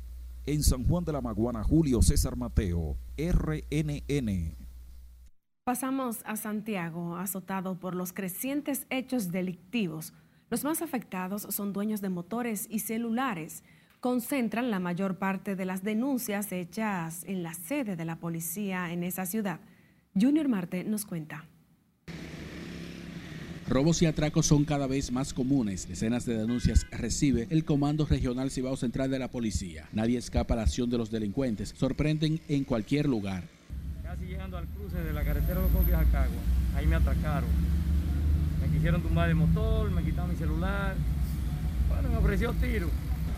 En 0.46 0.64
San 0.64 0.84
Juan 0.86 1.04
de 1.04 1.14
la 1.14 1.22
Maguana, 1.22 1.64
Julio 1.64 2.02
César 2.02 2.36
Mateo, 2.36 2.98
RNN. 3.18 4.56
Pasamos 5.64 6.18
a 6.26 6.36
Santiago, 6.36 7.16
azotado 7.18 7.80
por 7.80 7.96
los 7.96 8.14
crecientes 8.14 8.86
hechos 8.92 9.32
delictivos. 9.32 10.14
Los 10.50 10.64
más 10.64 10.82
afectados 10.82 11.48
son 11.50 11.74
dueños 11.74 12.02
de 12.02 12.10
motores 12.10 12.68
y 12.70 12.80
celulares 12.80 13.64
concentran 14.00 14.70
la 14.70 14.80
mayor 14.80 15.18
parte 15.18 15.56
de 15.56 15.66
las 15.66 15.84
denuncias 15.84 16.52
hechas 16.52 17.24
en 17.26 17.42
la 17.42 17.56
sede 17.56 17.96
de 17.96 18.06
la 18.06 18.18
policía 18.18 18.94
en 18.94 19.04
esa 19.04 19.26
ciudad. 19.26 19.60
Junior 20.14 20.48
Marte 20.48 20.84
nos 20.84 21.06
cuenta. 21.06 21.46
Robos 23.68 24.04
y 24.04 24.06
atracos 24.06 24.46
son 24.46 24.64
cada 24.64 24.86
vez 24.86 25.12
más 25.12 25.34
comunes. 25.34 25.88
Decenas 25.88 26.24
de 26.26 26.38
denuncias 26.38 26.86
recibe 26.92 27.48
el 27.50 27.66
Comando 27.66 28.06
Regional 28.06 28.52
Cibao 28.52 28.78
Central 28.78 29.10
de 29.10 29.18
la 29.18 29.32
Policía. 29.32 29.90
Nadie 29.92 30.20
escapa 30.20 30.54
a 30.54 30.58
la 30.58 30.64
acción 30.64 30.92
de 30.92 31.00
los 31.00 31.10
delincuentes. 31.10 31.74
Sorprenden 31.76 32.40
en 32.48 32.64
cualquier 32.64 33.08
lugar. 33.08 33.46
Casi 34.04 34.26
llegando 34.26 34.58
al 34.60 34.68
cruce 34.68 34.98
de 34.98 35.12
la 35.12 35.24
carretera 35.24 35.62
de 35.62 35.92
Jacagua, 35.92 36.42
ahí 36.76 36.86
me 36.86 36.96
atracaron. 36.96 37.75
Me 38.86 38.90
quisieron 38.92 39.02
tumbar 39.02 39.30
el 39.30 39.36
motor, 39.36 39.90
me 39.90 40.04
quitaron 40.04 40.30
mi 40.30 40.36
celular. 40.36 40.94
Bueno, 41.90 42.08
me 42.08 42.18
ofreció 42.18 42.54
tiro 42.54 42.88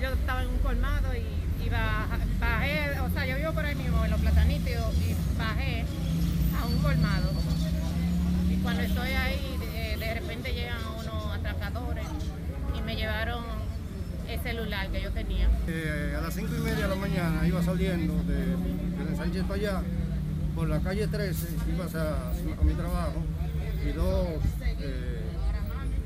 yo 0.02 0.10
estaba 0.10 0.44
en 0.44 0.50
un 0.50 0.58
colmado 0.58 1.08
y, 1.16 1.70
bajé, 1.70 3.00
o 3.00 3.10
sea, 3.12 3.26
yo 3.26 3.38
vivo 3.38 3.54
por 3.54 3.64
ahí 3.64 3.76
mismo, 3.76 4.04
en 4.04 4.12
los 4.12 4.20
platanitos, 4.20 4.94
y 4.98 5.16
bajé 5.40 5.86
a 6.62 6.66
un 6.66 6.78
colmado. 6.80 7.32
Y 8.50 8.58
cuando 8.58 8.82
estoy 8.82 9.12
ahí, 9.12 9.58
de, 9.98 10.14
repente 10.16 10.54
llegan 10.54 10.80
unos 11.00 11.34
atracadores 11.34 12.08
y 12.78 12.82
me 12.82 12.98
llevaron 12.98 13.46
el 14.28 14.40
celular 14.42 14.90
que 14.90 15.02
yo 15.02 15.12
tenía. 15.12 15.50
Eh, 15.66 16.14
a 16.18 16.24
las 16.24 16.34
cinco 16.34 16.56
y 16.58 16.60
media 16.60 16.90
de 16.90 16.90
la 16.90 16.96
mañana 16.96 17.48
iba 17.48 17.64
saliendo 17.64 18.22
de, 18.24 18.48
de 19.06 19.16
Sánchez 19.16 19.44
para 19.44 19.56
allá, 19.56 19.82
por 20.56 20.68
la 20.68 20.82
calle 20.82 21.08
13, 21.08 21.48
iba 21.74 21.86
a, 21.86 22.64
mi 22.66 22.74
trabajo, 22.74 23.24
y 23.88 23.94
dos, 23.94 24.28
eh, 24.28 24.57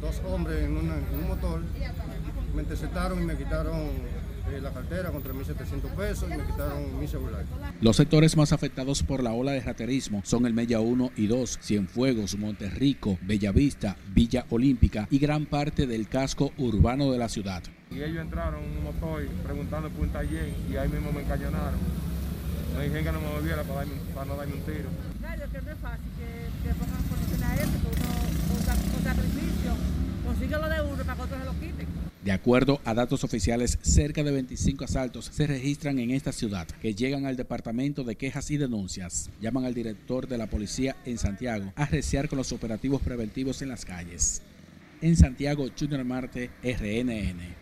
dos 0.02 0.22
hombres 0.26 0.64
en, 0.64 0.78
en 0.78 1.20
un 1.20 1.28
motor 1.28 1.62
me 2.54 2.64
interceptaron 2.64 3.22
y 3.22 3.26
me 3.26 3.38
quitaron 3.38 3.80
eh, 4.52 4.60
la 4.62 4.72
cartera 4.72 5.12
con 5.12 5.24
3.700 5.24 5.96
pesos 5.96 6.30
y 6.30 6.38
me 6.38 6.44
quitaron 6.44 7.00
mi 7.00 7.08
celular. 7.08 7.46
Los 7.80 7.96
sectores 7.96 8.36
más 8.36 8.52
afectados 8.52 9.04
por 9.04 9.24
la 9.24 9.32
ola 9.32 9.52
de 9.54 9.62
raterismo 9.62 10.22
son 10.26 10.46
el 10.46 10.54
Mella 10.54 10.80
1 10.80 11.12
y 11.16 11.28
2, 11.28 11.60
Cienfuegos, 11.62 12.38
Monterrico, 12.38 13.18
Bellavista, 13.22 13.96
Villa 14.14 14.46
Olímpica 14.50 15.08
y 15.10 15.20
gran 15.20 15.46
parte 15.46 15.88
del 15.88 16.08
casco 16.08 16.52
urbano 16.58 17.12
de 17.12 17.18
la 17.18 17.30
ciudad. 17.30 17.64
Y 17.92 18.02
ellos 18.02 18.22
entraron 18.22 18.64
en 18.64 18.78
un 18.78 18.84
motor 18.84 19.26
preguntando 19.44 19.90
por 19.90 20.06
un 20.06 20.12
taller 20.12 20.54
y 20.70 20.76
ahí 20.76 20.90
mismo 20.90 21.12
me 21.12 21.22
encañonaron. 21.22 21.80
Me 22.78 22.86
dijeron 22.86 23.04
que 23.04 23.12
no 23.12 23.22
me 23.22 23.34
volviera 23.34 23.64
para, 23.64 23.86
para 24.16 24.26
no 24.26 24.36
darme 24.38 24.54
un 24.56 24.62
tiro. 24.62 24.90
Claro, 25.20 25.44
que 25.52 25.62
no 25.62 25.72
es 25.72 25.78
fácil 25.78 26.10
que, 26.18 26.68
que 26.68 26.74
pongan 26.76 27.04
condición 27.04 27.44
a 27.44 27.56
eso, 27.56 27.72
que 27.72 27.88
uno 27.88 28.32
con 28.52 29.04
sacrificio 29.04 29.91
consigue 30.32 30.58
lo 30.58 30.70
de 30.70 30.82
uno 30.82 31.04
para 31.04 31.16
que 31.16 31.22
otros 31.22 31.40
se 31.40 31.46
lo 31.46 31.54
quiten. 31.54 31.88
De 32.24 32.32
acuerdo 32.32 32.80
a 32.86 32.94
datos 32.94 33.24
oficiales, 33.24 33.80
cerca 33.82 34.24
de 34.24 34.32
25 34.32 34.86
asaltos 34.86 35.26
se 35.26 35.48
registran 35.48 36.00
en 36.00 36.12
esta 36.12 36.32
ciudad 36.32 36.68
que 36.82 36.94
llegan 36.94 37.26
al 37.26 37.36
Departamento 37.36 38.04
de 38.04 38.16
Quejas 38.16 38.52
y 38.52 38.58
Denuncias. 38.58 39.30
Llaman 39.42 39.66
al 39.66 39.74
director 39.74 40.28
de 40.28 40.38
la 40.38 40.48
policía 40.48 40.96
en 41.06 41.18
Santiago 41.18 41.74
a 41.76 41.86
reciar 41.86 42.30
con 42.30 42.38
los 42.38 42.52
operativos 42.52 43.02
preventivos 43.02 43.62
en 43.62 43.70
las 43.70 43.86
calles. 43.86 44.42
En 45.02 45.16
Santiago, 45.18 45.66
Junior 45.78 46.06
Marte, 46.06 46.52
RNN. 46.64 47.62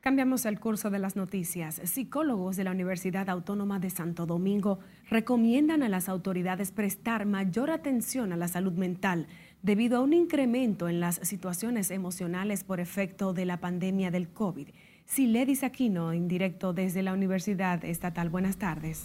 Cambiamos 0.00 0.46
el 0.46 0.58
curso 0.58 0.90
de 0.90 0.98
las 0.98 1.14
noticias. 1.14 1.80
Psicólogos 1.84 2.56
de 2.56 2.64
la 2.64 2.72
Universidad 2.72 3.28
Autónoma 3.28 3.78
de 3.78 3.88
Santo 3.88 4.26
Domingo 4.26 4.80
recomiendan 5.08 5.84
a 5.84 5.88
las 5.88 6.08
autoridades 6.08 6.72
prestar 6.72 7.24
mayor 7.24 7.70
atención 7.70 8.32
a 8.32 8.36
la 8.36 8.48
salud 8.48 8.72
mental 8.72 9.28
debido 9.62 9.98
a 9.98 10.00
un 10.00 10.12
incremento 10.12 10.88
en 10.88 11.00
las 11.00 11.20
situaciones 11.22 11.90
emocionales 11.90 12.64
por 12.64 12.80
efecto 12.80 13.32
de 13.32 13.46
la 13.46 13.58
pandemia 13.58 14.10
del 14.10 14.28
COVID. 14.28 14.68
Siledis 15.06 15.62
Aquino, 15.62 16.12
en 16.12 16.28
directo 16.28 16.72
desde 16.72 17.02
la 17.02 17.12
Universidad 17.12 17.84
Estatal. 17.84 18.28
Buenas 18.28 18.56
tardes. 18.56 19.04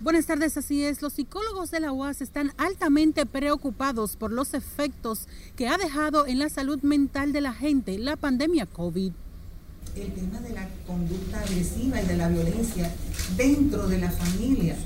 Buenas 0.00 0.26
tardes, 0.26 0.56
así 0.56 0.84
es. 0.84 1.02
Los 1.02 1.14
psicólogos 1.14 1.70
de 1.70 1.80
la 1.80 1.92
UAS 1.92 2.20
están 2.20 2.52
altamente 2.56 3.26
preocupados 3.26 4.16
por 4.16 4.32
los 4.32 4.54
efectos 4.54 5.26
que 5.56 5.68
ha 5.68 5.76
dejado 5.76 6.26
en 6.26 6.38
la 6.38 6.48
salud 6.48 6.80
mental 6.82 7.32
de 7.32 7.40
la 7.40 7.52
gente 7.52 7.98
la 7.98 8.16
pandemia 8.16 8.66
COVID. 8.66 9.12
El 9.96 10.12
tema 10.12 10.38
de 10.40 10.50
la 10.50 10.68
conducta 10.86 11.40
agresiva 11.40 12.00
y 12.00 12.06
de 12.06 12.16
la 12.16 12.28
violencia 12.28 12.92
dentro 13.36 13.88
de 13.88 13.98
la 13.98 14.10
familia 14.10 14.76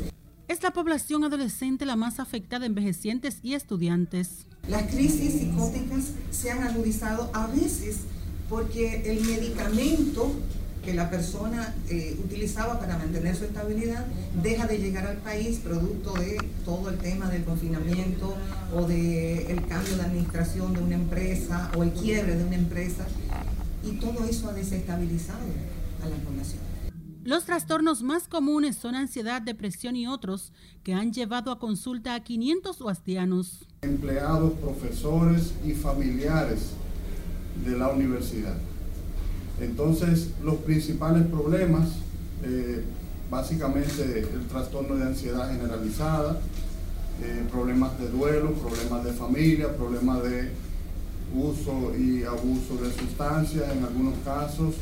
es 0.53 0.63
la 0.63 0.71
población 0.73 1.25
adolescente 1.25 1.87
la 1.87 1.97
más 1.97 2.21
afectada, 2.21 2.67
envejecientes 2.67 3.39
y 3.43 3.55
estudiantes. 3.55 4.45
Las 4.69 4.83
crisis 4.83 5.41
psicóticas 5.41 6.11
se 6.31 6.51
han 6.51 6.63
agudizado 6.63 7.31
a 7.33 7.47
veces 7.47 8.01
porque 8.51 9.11
el 9.11 9.25
medicamento 9.25 10.31
que 10.85 10.93
la 10.93 11.09
persona 11.09 11.75
eh, 11.89 12.19
utilizaba 12.23 12.79
para 12.79 12.99
mantener 12.99 13.35
su 13.35 13.45
estabilidad 13.45 14.05
deja 14.43 14.67
de 14.67 14.79
llegar 14.79 15.07
al 15.07 15.17
país 15.19 15.59
producto 15.59 16.13
de 16.15 16.37
todo 16.67 16.91
el 16.91 16.99
tema 16.99 17.31
del 17.31 17.45
confinamiento 17.45 18.37
o 18.75 18.83
del 18.83 19.47
el 19.49 19.67
cambio 19.67 19.97
de 19.97 20.03
administración 20.03 20.75
de 20.75 20.83
una 20.83 20.97
empresa 20.97 21.71
o 21.77 21.83
el 21.83 21.93
quiebre 21.93 22.37
de 22.37 22.45
una 22.45 22.57
empresa 22.57 23.07
y 23.85 23.93
todo 23.93 24.25
eso 24.29 24.51
ha 24.51 24.53
desestabilizado 24.53 25.41
a 26.05 26.09
la 26.09 26.17
población. 26.17 26.72
Los 27.25 27.45
trastornos 27.45 28.03
más 28.03 28.27
comunes 28.27 28.77
son 28.77 28.95
ansiedad, 28.95 29.41
depresión 29.41 29.95
y 29.95 30.07
otros 30.07 30.53
que 30.83 30.95
han 30.95 31.13
llevado 31.13 31.53
a 31.53 31.59
consulta 31.59 32.15
a 32.15 32.25
500 32.25 32.81
huastianos. 32.81 33.67
Empleados, 33.83 34.53
profesores 34.55 35.53
y 35.65 35.73
familiares 35.73 36.73
de 37.65 37.79
la 37.79 37.89
universidad. 37.91 38.57
Entonces, 39.61 40.31
los 40.43 40.57
principales 40.57 41.25
problemas 41.27 41.91
eh, 42.43 42.83
básicamente 43.31 44.29
el 44.35 44.47
trastorno 44.47 44.97
de 44.97 45.05
ansiedad 45.05 45.51
generalizada, 45.51 46.41
eh, 47.23 47.47
problemas 47.51 47.99
de 47.99 48.09
duelo, 48.09 48.53
problemas 48.53 49.05
de 49.05 49.13
familia, 49.13 49.75
problemas 49.77 50.23
de 50.25 50.51
uso 51.35 51.97
y 51.97 52.25
abuso 52.25 52.77
de 52.83 52.93
sustancias 52.93 53.71
en 53.71 53.85
algunos 53.85 54.15
casos. 54.25 54.75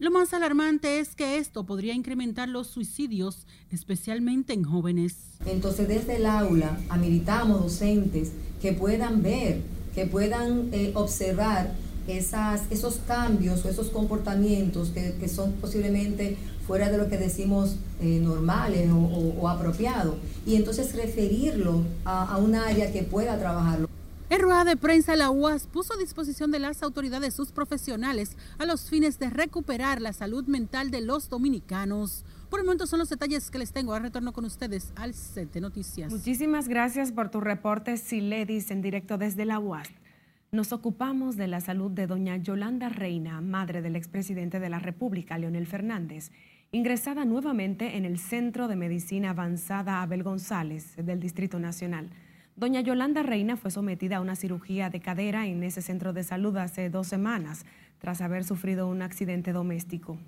Lo 0.00 0.10
más 0.10 0.32
alarmante 0.32 0.98
es 0.98 1.14
que 1.14 1.36
esto 1.36 1.64
podría 1.64 1.92
incrementar 1.92 2.48
los 2.48 2.68
suicidios, 2.68 3.46
especialmente 3.70 4.54
en 4.54 4.64
jóvenes. 4.64 5.16
Entonces 5.44 5.88
desde 5.88 6.16
el 6.16 6.24
aula 6.24 6.80
habilitamos 6.88 7.60
docentes 7.60 8.32
que 8.62 8.72
puedan 8.72 9.22
ver, 9.22 9.60
que 9.94 10.06
puedan 10.06 10.70
eh, 10.72 10.92
observar 10.94 11.74
esas, 12.08 12.62
esos 12.70 12.94
cambios 13.06 13.62
o 13.66 13.68
esos 13.68 13.90
comportamientos 13.90 14.88
que, 14.88 15.28
son 15.28 15.52
posiblemente 15.60 16.38
fuera 16.66 16.90
de 16.90 16.96
lo 16.96 17.10
que 17.10 17.18
decimos 17.18 17.76
eh, 18.00 18.20
normales 18.22 18.88
o, 18.90 19.48
apropiados. 19.50 20.14
Y 20.46 20.54
entonces 20.54 20.94
referirlo 20.94 21.82
a, 22.06 22.24
a 22.24 22.38
un 22.38 22.54
área 22.54 22.90
que 22.90 23.02
pueda 23.02 23.38
trabajarlo. 23.38 23.86
En 24.30 24.40
rueda 24.40 24.62
de 24.64 24.76
prensa, 24.76 25.16
la 25.16 25.28
UAS 25.28 25.66
puso 25.66 25.92
a 25.92 25.96
disposición 25.96 26.52
de 26.52 26.60
las 26.60 26.84
autoridades 26.84 27.34
sus 27.34 27.50
profesionales 27.50 28.36
a 28.60 28.64
los 28.64 28.88
fines 28.88 29.18
de 29.18 29.28
recuperar 29.28 30.00
la 30.00 30.12
salud 30.12 30.46
mental 30.46 30.92
de 30.92 31.00
los 31.00 31.28
dominicanos. 31.28 32.24
Por 32.48 32.60
el 32.60 32.64
momento 32.64 32.86
son 32.86 33.00
los 33.00 33.08
detalles 33.08 33.50
que 33.50 33.58
les 33.58 33.72
tengo. 33.72 33.92
Ahora 33.92 34.04
retorno 34.04 34.32
con 34.32 34.44
ustedes 34.44 34.92
al 34.94 35.14
set 35.14 35.56
noticias. 35.56 36.12
Muchísimas 36.12 36.68
gracias 36.68 37.10
por 37.10 37.28
tu 37.28 37.40
reporte, 37.40 37.96
Siledis, 37.96 38.70
en 38.70 38.82
directo 38.82 39.18
desde 39.18 39.44
la 39.44 39.58
UAS. 39.58 39.88
Nos 40.52 40.72
ocupamos 40.72 41.36
de 41.36 41.48
la 41.48 41.60
salud 41.60 41.90
de 41.90 42.06
doña 42.06 42.36
Yolanda 42.36 42.88
Reina, 42.88 43.40
madre 43.40 43.82
del 43.82 43.96
expresidente 43.96 44.60
de 44.60 44.70
la 44.70 44.78
República, 44.78 45.38
Leonel 45.38 45.66
Fernández, 45.66 46.30
ingresada 46.70 47.24
nuevamente 47.24 47.96
en 47.96 48.04
el 48.04 48.20
Centro 48.20 48.68
de 48.68 48.76
Medicina 48.76 49.30
Avanzada 49.30 50.02
Abel 50.02 50.22
González 50.22 50.94
del 50.94 51.18
Distrito 51.18 51.58
Nacional. 51.58 52.10
Doña 52.60 52.82
Yolanda 52.82 53.22
Reina 53.22 53.56
fue 53.56 53.70
sometida 53.70 54.18
a 54.18 54.20
una 54.20 54.36
cirugía 54.36 54.90
de 54.90 55.00
cadera 55.00 55.46
en 55.46 55.62
ese 55.62 55.80
centro 55.80 56.12
de 56.12 56.24
salud 56.24 56.54
hace 56.58 56.90
dos 56.90 57.06
semanas, 57.06 57.64
tras 57.98 58.20
haber 58.20 58.44
sufrido 58.44 58.86
un 58.86 59.00
accidente 59.00 59.54
doméstico. 59.54 60.18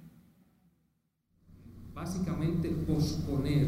Básicamente 1.94 2.70
posponer 2.88 3.66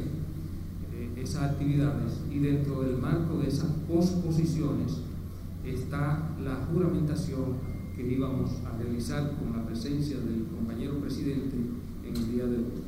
eh, 0.95 1.13
esas 1.15 1.51
actividades 1.51 2.23
y 2.33 2.39
dentro 2.39 2.81
del 2.81 2.97
marco 2.97 3.37
de 3.37 3.49
esas 3.49 3.69
posposiciones 3.87 4.97
está 5.67 6.31
la 6.43 6.55
juramentación 6.73 7.59
que 7.95 8.03
íbamos 8.03 8.51
a 8.65 8.79
realizar 8.83 9.31
con 9.33 9.59
la 9.59 9.67
presencia 9.67 10.17
del 10.17 10.47
compañero 10.47 10.99
presidente 11.01 11.55
en 12.03 12.17
el 12.17 12.33
día 12.33 12.47
de 12.47 12.57
hoy. 12.57 12.83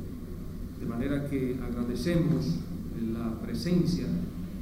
De 0.79 0.85
manera 0.87 1.29
que 1.29 1.59
agradecemos 1.63 2.61
la 3.13 3.39
presencia 3.41 4.07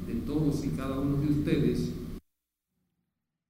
de 0.06 0.14
todos 0.20 0.64
y 0.64 0.68
cada 0.70 0.98
uno 0.98 1.16
de 1.18 1.28
ustedes. 1.28 1.92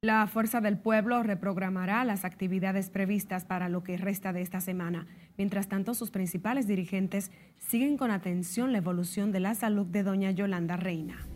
La 0.03 0.27
Fuerza 0.27 0.61
del 0.61 0.79
Pueblo 0.79 1.23
reprogramará 1.23 2.05
las 2.05 2.25
actividades 2.25 2.91
previstas 2.91 3.45
para 3.45 3.69
lo 3.69 3.83
que 3.83 3.97
resta 3.97 4.33
de 4.33 4.43
esta 4.43 4.61
semana. 4.61 5.07
Mientras 5.37 5.69
tanto, 5.69 5.95
sus 5.95 6.11
principales 6.11 6.67
dirigentes 6.67 7.33
siguen 7.59 7.97
con 7.97 8.11
atención 8.11 8.73
la 8.73 8.79
evolución 8.79 9.33
de 9.33 9.41
la 9.41 9.55
salud 9.55 9.87
de 9.87 10.03
doña 10.03 10.31
Yolanda 10.31 10.77
Reina. 10.77 11.27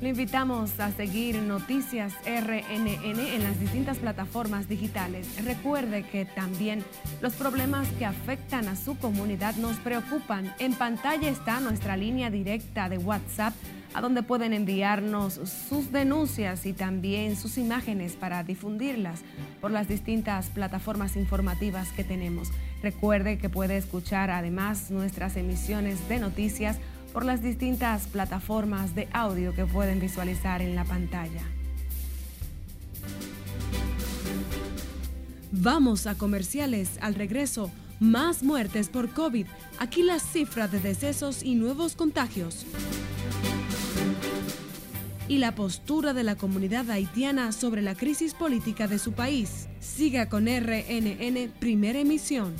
Le 0.00 0.08
invitamos 0.08 0.80
a 0.80 0.90
seguir 0.92 1.36
Noticias 1.36 2.14
RNN 2.24 2.88
en 3.18 3.42
las 3.42 3.60
distintas 3.60 3.98
plataformas 3.98 4.66
digitales. 4.66 5.28
Recuerde 5.44 6.04
que 6.04 6.24
también 6.24 6.82
los 7.20 7.34
problemas 7.34 7.86
que 7.98 8.06
afectan 8.06 8.66
a 8.68 8.76
su 8.76 8.96
comunidad 8.96 9.56
nos 9.56 9.76
preocupan. 9.76 10.54
En 10.58 10.72
pantalla 10.72 11.28
está 11.28 11.60
nuestra 11.60 11.98
línea 11.98 12.30
directa 12.30 12.88
de 12.88 12.96
WhatsApp 12.96 13.52
a 13.92 14.00
donde 14.00 14.22
pueden 14.22 14.54
enviarnos 14.54 15.34
sus 15.34 15.92
denuncias 15.92 16.64
y 16.64 16.72
también 16.72 17.36
sus 17.36 17.58
imágenes 17.58 18.14
para 18.14 18.42
difundirlas 18.42 19.20
por 19.60 19.70
las 19.70 19.86
distintas 19.86 20.48
plataformas 20.48 21.16
informativas 21.16 21.88
que 21.90 22.04
tenemos. 22.04 22.48
Recuerde 22.82 23.36
que 23.36 23.50
puede 23.50 23.76
escuchar 23.76 24.30
además 24.30 24.90
nuestras 24.90 25.36
emisiones 25.36 26.08
de 26.08 26.20
noticias 26.20 26.78
por 27.12 27.24
las 27.24 27.42
distintas 27.42 28.06
plataformas 28.06 28.94
de 28.94 29.08
audio 29.12 29.54
que 29.54 29.66
pueden 29.66 30.00
visualizar 30.00 30.62
en 30.62 30.74
la 30.74 30.84
pantalla. 30.84 31.42
Vamos 35.52 36.06
a 36.06 36.14
comerciales 36.14 36.98
al 37.00 37.14
regreso. 37.14 37.70
Más 37.98 38.42
muertes 38.42 38.88
por 38.88 39.10
COVID. 39.10 39.46
Aquí 39.78 40.02
la 40.02 40.18
cifra 40.18 40.68
de 40.68 40.80
decesos 40.80 41.42
y 41.42 41.54
nuevos 41.54 41.96
contagios. 41.96 42.64
Y 45.28 45.38
la 45.38 45.54
postura 45.54 46.14
de 46.14 46.24
la 46.24 46.36
comunidad 46.36 46.90
haitiana 46.90 47.52
sobre 47.52 47.82
la 47.82 47.94
crisis 47.94 48.34
política 48.34 48.88
de 48.88 48.98
su 48.98 49.12
país. 49.12 49.68
Siga 49.80 50.28
con 50.28 50.46
RNN 50.46 51.52
Primera 51.58 51.98
Emisión. 51.98 52.54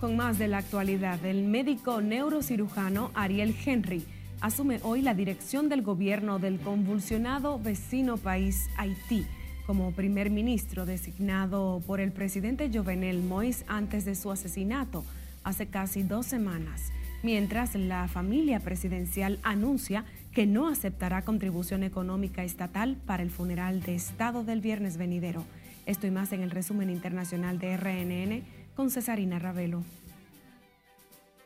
Con 0.00 0.16
más 0.16 0.38
de 0.38 0.48
la 0.48 0.58
actualidad. 0.58 1.24
El 1.24 1.44
médico 1.44 2.00
neurocirujano 2.00 3.10
Ariel 3.14 3.54
Henry 3.64 4.04
asume 4.40 4.80
hoy 4.82 5.02
la 5.02 5.14
dirección 5.14 5.68
del 5.68 5.82
gobierno 5.82 6.38
del 6.38 6.58
convulsionado 6.58 7.58
vecino 7.58 8.16
país 8.16 8.68
Haití 8.76 9.24
como 9.66 9.92
primer 9.92 10.30
ministro 10.30 10.84
designado 10.84 11.82
por 11.86 12.00
el 12.00 12.12
presidente 12.12 12.70
Jovenel 12.72 13.22
Moïse 13.22 13.64
antes 13.68 14.04
de 14.04 14.14
su 14.14 14.30
asesinato 14.30 15.04
hace 15.42 15.66
casi 15.66 16.02
dos 16.02 16.26
semanas, 16.26 16.92
mientras 17.22 17.74
la 17.74 18.08
familia 18.08 18.60
presidencial 18.60 19.38
anuncia 19.42 20.04
que 20.32 20.46
no 20.46 20.68
aceptará 20.68 21.22
contribución 21.22 21.82
económica 21.82 22.44
estatal 22.44 22.96
para 23.06 23.22
el 23.22 23.30
funeral 23.30 23.82
de 23.82 23.94
Estado 23.94 24.44
del 24.44 24.60
viernes 24.60 24.96
venidero. 24.96 25.44
Esto 25.86 26.06
y 26.06 26.10
más 26.10 26.32
en 26.32 26.42
el 26.42 26.50
resumen 26.50 26.90
internacional 26.90 27.58
de 27.58 27.76
RNN 27.76 28.63
con 28.74 28.90
Cesarina 28.90 29.38
Ravelo. 29.38 29.84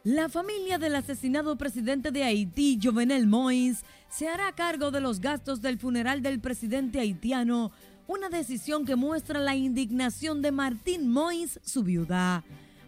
La 0.04 0.28
familia 0.28 0.78
del 0.78 0.94
asesinado 0.94 1.56
presidente 1.56 2.10
de 2.10 2.24
Haití, 2.24 2.78
Jovenel 2.82 3.26
Moïse, 3.26 3.82
se 4.08 4.28
hará 4.28 4.52
cargo 4.52 4.90
de 4.90 5.00
los 5.00 5.20
gastos 5.20 5.60
del 5.60 5.78
funeral 5.78 6.22
del 6.22 6.40
presidente 6.40 7.00
haitiano, 7.00 7.72
una 8.06 8.30
decisión 8.30 8.86
que 8.86 8.96
muestra 8.96 9.38
la 9.38 9.54
indignación 9.54 10.40
de 10.40 10.50
Martín 10.50 11.12
Moïse, 11.12 11.60
su 11.62 11.82
viuda. 11.82 12.42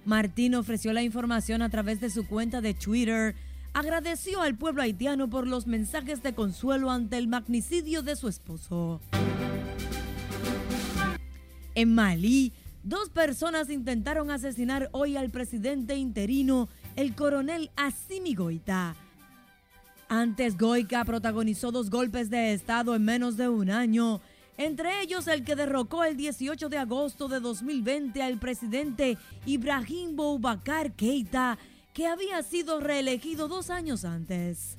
Martín 0.07 0.55
ofreció 0.55 0.93
la 0.95 1.03
información 1.03 1.61
a 1.61 1.69
través 1.69 2.01
de 2.01 2.09
su 2.09 2.27
cuenta 2.27 2.63
de 2.63 2.73
Twitter, 2.73 3.35
agradeció 3.75 4.41
al 4.41 4.57
pueblo 4.57 4.81
haitiano 4.81 5.29
por 5.29 5.47
los 5.47 5.67
mensajes 5.67 6.23
de 6.23 6.33
consuelo 6.33 6.91
ante 6.91 7.19
el 7.19 7.29
magnicidio 7.29 8.03
de 8.03 8.17
su 8.17 8.29
esposo. 8.29 9.01
En 11.75 11.95
Malí, 11.95 12.53
Dos 12.83 13.11
personas 13.11 13.69
intentaron 13.69 14.31
asesinar 14.31 14.89
hoy 14.93 15.17
al 15.17 15.31
presidente 15.31 15.97
interino, 15.97 16.69
el 16.97 17.15
coronel 17.15 17.71
Asimi 17.77 18.35
Goita. 18.35 18.97
Antes 20.09 20.57
Goica 20.57 21.05
protagonizó 21.05 21.73
dos 21.73 21.91
golpes 21.91 22.31
de 22.31 22.55
Estado 22.55 22.95
en 22.95 23.05
menos 23.05 23.37
de 23.37 23.49
un 23.51 23.71
año, 23.71 24.23
entre 24.57 25.03
ellos 25.03 25.29
el 25.29 25.45
que 25.45 25.57
derrocó 25.57 26.05
el 26.05 26.17
18 26.17 26.71
de 26.71 26.79
agosto 26.79 27.29
de 27.29 27.41
2020 27.41 28.23
al 28.23 28.39
presidente 28.39 29.19
Ibrahim 29.45 30.17
Boubacar 30.17 30.93
Keita, 30.93 31.59
que 31.93 32.07
había 32.07 32.43
sido 32.43 32.81
reelegido 32.81 33.47
dos 33.47 33.69
años 33.69 34.07
antes. 34.07 34.79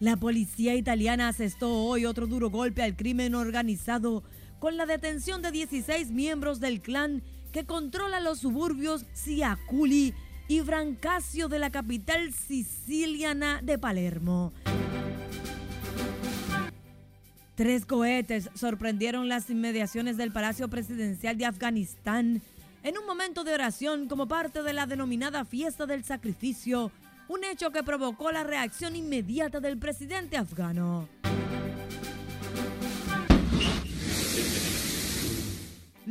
La 0.00 0.16
policía 0.16 0.74
italiana 0.74 1.28
asestó 1.28 1.72
hoy 1.72 2.04
otro 2.06 2.26
duro 2.26 2.50
golpe 2.50 2.82
al 2.82 2.96
crimen 2.96 3.34
organizado 3.34 4.22
con 4.62 4.76
la 4.76 4.86
detención 4.86 5.42
de 5.42 5.50
16 5.50 6.12
miembros 6.12 6.60
del 6.60 6.80
clan 6.80 7.24
que 7.50 7.66
controla 7.66 8.20
los 8.20 8.38
suburbios 8.38 9.04
Siaculi 9.12 10.14
y 10.46 10.60
Brancasio 10.60 11.48
de 11.48 11.58
la 11.58 11.70
capital 11.70 12.32
siciliana 12.32 13.58
de 13.60 13.76
Palermo. 13.76 14.52
Tres 17.56 17.84
cohetes 17.86 18.50
sorprendieron 18.54 19.28
las 19.28 19.50
inmediaciones 19.50 20.16
del 20.16 20.30
Palacio 20.30 20.68
Presidencial 20.68 21.36
de 21.36 21.46
Afganistán 21.46 22.40
en 22.84 22.98
un 22.98 23.04
momento 23.04 23.42
de 23.42 23.54
oración 23.54 24.06
como 24.06 24.28
parte 24.28 24.62
de 24.62 24.74
la 24.74 24.86
denominada 24.86 25.44
Fiesta 25.44 25.86
del 25.86 26.04
Sacrificio, 26.04 26.92
un 27.26 27.42
hecho 27.42 27.72
que 27.72 27.82
provocó 27.82 28.30
la 28.30 28.44
reacción 28.44 28.94
inmediata 28.94 29.58
del 29.58 29.76
presidente 29.76 30.36
afgano. 30.36 31.08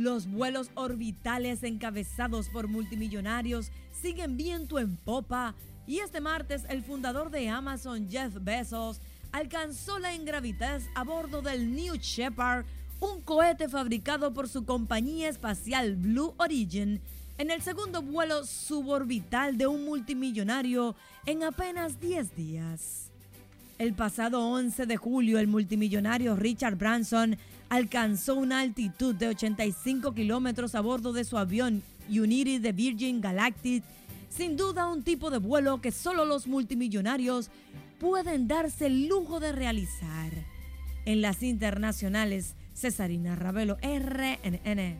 Los 0.02 0.26
vuelos 0.26 0.72
orbitales 0.74 1.62
encabezados 1.62 2.48
por 2.48 2.66
multimillonarios 2.66 3.70
siguen 3.92 4.36
viento 4.36 4.80
en 4.80 4.96
popa 4.96 5.54
y 5.86 6.00
este 6.00 6.20
martes 6.20 6.64
el 6.68 6.82
fundador 6.82 7.30
de 7.30 7.48
Amazon, 7.48 8.08
Jeff 8.10 8.34
Bezos, 8.40 9.00
alcanzó 9.30 10.00
la 10.00 10.12
ingravidez 10.12 10.88
a 10.96 11.04
bordo 11.04 11.40
del 11.40 11.72
New 11.72 11.94
Shepard, 11.94 12.64
un 12.98 13.20
cohete 13.20 13.68
fabricado 13.68 14.34
por 14.34 14.48
su 14.48 14.64
compañía 14.64 15.28
espacial 15.28 15.94
Blue 15.94 16.34
Origin, 16.36 17.00
en 17.38 17.52
el 17.52 17.62
segundo 17.62 18.02
vuelo 18.02 18.44
suborbital 18.44 19.56
de 19.56 19.68
un 19.68 19.84
multimillonario 19.84 20.96
en 21.26 21.44
apenas 21.44 22.00
10 22.00 22.34
días. 22.34 23.12
El 23.78 23.94
pasado 23.94 24.48
11 24.48 24.86
de 24.86 24.96
julio, 24.96 25.38
el 25.38 25.46
multimillonario 25.46 26.34
Richard 26.34 26.76
Branson 26.76 27.36
alcanzó 27.72 28.34
una 28.34 28.60
altitud 28.60 29.14
de 29.14 29.28
85 29.28 30.12
kilómetros 30.12 30.74
a 30.74 30.82
bordo 30.82 31.14
de 31.14 31.24
su 31.24 31.38
avión 31.38 31.82
Unity 32.06 32.58
de 32.58 32.72
Virgin 32.72 33.22
Galactic, 33.22 33.82
sin 34.28 34.58
duda 34.58 34.92
un 34.92 35.02
tipo 35.02 35.30
de 35.30 35.38
vuelo 35.38 35.80
que 35.80 35.90
solo 35.90 36.26
los 36.26 36.46
multimillonarios 36.46 37.50
pueden 37.98 38.46
darse 38.46 38.88
el 38.88 39.08
lujo 39.08 39.40
de 39.40 39.52
realizar. 39.52 40.32
En 41.06 41.22
las 41.22 41.42
internacionales, 41.42 42.56
Cesarina 42.74 43.36
Ravelo, 43.36 43.78
RNN. 43.80 44.98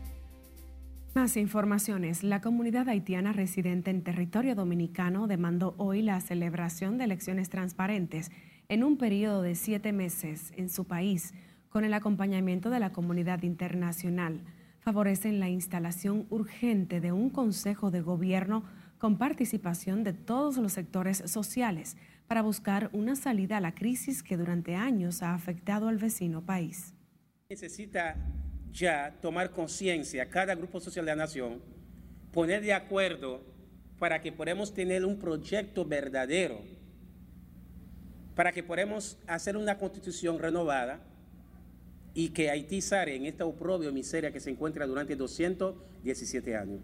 Más 1.14 1.36
informaciones. 1.36 2.22
La 2.22 2.40
comunidad 2.40 2.88
haitiana 2.88 3.34
residente 3.34 3.90
en 3.90 4.02
territorio 4.02 4.54
dominicano 4.54 5.26
demandó 5.26 5.74
hoy 5.76 6.00
la 6.00 6.18
celebración 6.22 6.96
de 6.96 7.04
elecciones 7.04 7.50
transparentes 7.50 8.30
en 8.70 8.82
un 8.82 8.96
periodo 8.96 9.42
de 9.42 9.56
siete 9.56 9.92
meses 9.92 10.54
en 10.56 10.70
su 10.70 10.86
país 10.86 11.34
con 11.72 11.86
el 11.86 11.94
acompañamiento 11.94 12.68
de 12.68 12.80
la 12.80 12.92
comunidad 12.92 13.42
internacional, 13.44 14.42
favorecen 14.80 15.40
la 15.40 15.48
instalación 15.48 16.26
urgente 16.28 17.00
de 17.00 17.12
un 17.12 17.30
Consejo 17.30 17.90
de 17.90 18.02
Gobierno 18.02 18.62
con 18.98 19.16
participación 19.16 20.04
de 20.04 20.12
todos 20.12 20.58
los 20.58 20.74
sectores 20.74 21.22
sociales 21.24 21.96
para 22.26 22.42
buscar 22.42 22.90
una 22.92 23.16
salida 23.16 23.56
a 23.56 23.60
la 23.60 23.74
crisis 23.74 24.22
que 24.22 24.36
durante 24.36 24.74
años 24.76 25.22
ha 25.22 25.32
afectado 25.32 25.88
al 25.88 25.96
vecino 25.96 26.44
país. 26.44 26.92
Necesita 27.48 28.16
ya 28.70 29.16
tomar 29.22 29.50
conciencia 29.50 30.28
cada 30.28 30.54
grupo 30.54 30.78
social 30.78 31.06
de 31.06 31.12
la 31.12 31.24
nación, 31.24 31.62
poner 32.32 32.60
de 32.60 32.74
acuerdo 32.74 33.46
para 33.98 34.20
que 34.20 34.30
podamos 34.30 34.74
tener 34.74 35.06
un 35.06 35.18
proyecto 35.18 35.86
verdadero, 35.86 36.60
para 38.34 38.52
que 38.52 38.62
podamos 38.62 39.18
hacer 39.26 39.56
una 39.56 39.78
constitución 39.78 40.38
renovada 40.38 41.08
y 42.14 42.30
que 42.30 42.50
Haití 42.50 42.80
sale 42.80 43.16
en 43.16 43.26
esta 43.26 43.44
oprobio 43.44 43.92
miseria 43.92 44.32
que 44.32 44.40
se 44.40 44.50
encuentra 44.50 44.86
durante 44.86 45.16
217 45.16 46.56
años. 46.56 46.80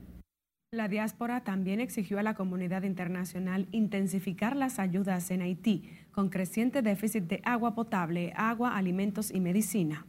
La 0.71 0.89
diáspora 0.89 1.45
también 1.45 1.81
exigió 1.81 2.19
a 2.19 2.23
la 2.23 2.35
comunidad 2.35 2.83
internacional 2.83 3.69
intensificar 3.73 4.55
las 4.55 4.79
ayudas 4.79 5.31
en 5.31 5.41
Haití, 5.41 5.91
con 6.13 6.29
creciente 6.29 6.83
déficit 6.83 7.25
de 7.25 7.41
agua 7.45 7.75
potable, 7.75 8.33
agua, 8.37 8.77
alimentos 8.77 9.31
y 9.31 9.41
medicina. 9.41 10.07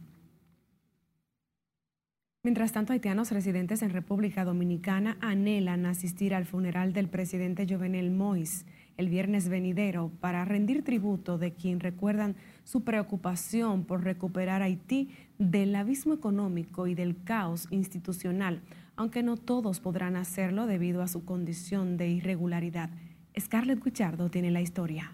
Mientras 2.42 2.72
tanto, 2.72 2.92
haitianos 2.92 3.30
residentes 3.32 3.82
en 3.82 3.90
República 3.90 4.44
Dominicana 4.44 5.18
anhelan 5.20 5.84
asistir 5.86 6.34
al 6.34 6.46
funeral 6.46 6.92
del 6.92 7.08
presidente 7.08 7.66
Jovenel 7.68 8.10
Mois 8.10 8.66
el 9.00 9.08
viernes 9.08 9.48
venidero 9.48 10.12
para 10.20 10.44
rendir 10.44 10.84
tributo 10.84 11.38
de 11.38 11.52
quien 11.52 11.80
recuerdan 11.80 12.36
su 12.64 12.82
preocupación 12.82 13.84
por 13.84 14.04
recuperar 14.04 14.62
Haití 14.62 15.10
del 15.38 15.74
abismo 15.74 16.12
económico 16.14 16.86
y 16.86 16.94
del 16.94 17.16
caos 17.24 17.66
institucional, 17.70 18.60
aunque 18.96 19.22
no 19.22 19.38
todos 19.38 19.80
podrán 19.80 20.16
hacerlo 20.16 20.66
debido 20.66 21.02
a 21.02 21.08
su 21.08 21.24
condición 21.24 21.96
de 21.96 22.08
irregularidad. 22.08 22.90
Scarlett 23.38 23.82
Guichardo 23.82 24.28
tiene 24.28 24.50
la 24.50 24.60
historia. 24.60 25.12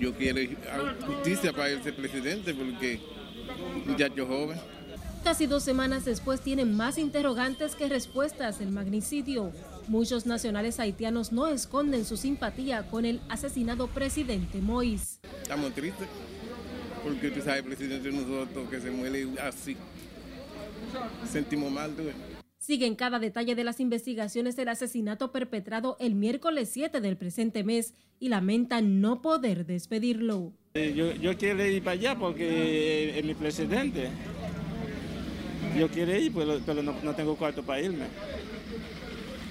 yo 0.00 0.12
quiero 0.14 0.40
justicia 1.06 1.52
para 1.52 1.70
ese 1.70 1.92
presidente 1.92 2.52
porque 2.52 3.00
muchacho 3.86 4.26
joven. 4.26 4.58
Casi 5.22 5.46
dos 5.46 5.62
semanas 5.62 6.04
después 6.04 6.40
tienen 6.40 6.76
más 6.76 6.98
interrogantes 6.98 7.76
que 7.76 7.88
respuestas 7.88 8.60
el 8.60 8.70
magnicidio. 8.70 9.52
Muchos 9.88 10.26
nacionales 10.26 10.80
haitianos 10.80 11.30
no 11.32 11.46
esconden 11.46 12.04
su 12.04 12.16
simpatía 12.16 12.88
con 12.88 13.04
el 13.04 13.20
asesinado 13.28 13.86
presidente 13.86 14.60
Moïse. 14.60 15.18
Estamos 15.42 15.72
tristes 15.74 16.08
porque 17.04 17.30
tú 17.30 17.40
sabes, 17.40 17.62
presidente 17.62 18.10
de 18.10 18.16
nosotros 18.16 18.68
que 18.68 18.80
se 18.80 18.90
muere 18.90 19.26
así. 19.40 19.76
Sentimos 21.30 21.70
mal, 21.70 21.94
tú. 21.94 22.02
Siguen 22.58 22.96
cada 22.96 23.20
detalle 23.20 23.54
de 23.54 23.62
las 23.62 23.78
investigaciones 23.78 24.56
del 24.56 24.70
asesinato 24.70 25.30
perpetrado 25.30 25.96
el 26.00 26.16
miércoles 26.16 26.68
7 26.72 27.00
del 27.00 27.16
presente 27.16 27.62
mes 27.62 27.94
y 28.18 28.28
lamentan 28.28 29.00
no 29.00 29.22
poder 29.22 29.66
despedirlo. 29.66 30.52
Yo, 30.74 31.12
yo 31.12 31.36
quiero 31.38 31.64
ir 31.64 31.80
para 31.84 31.92
allá 31.92 32.18
porque 32.18 33.16
es 33.16 33.24
mi 33.24 33.34
presidente. 33.34 34.08
Yo 35.78 35.88
quiero 35.88 36.16
ir, 36.16 36.32
pero, 36.34 36.82
no, 36.82 36.94
no 37.04 37.14
tengo 37.14 37.36
cuarto 37.36 37.62
para 37.62 37.82
irme. 37.82 38.06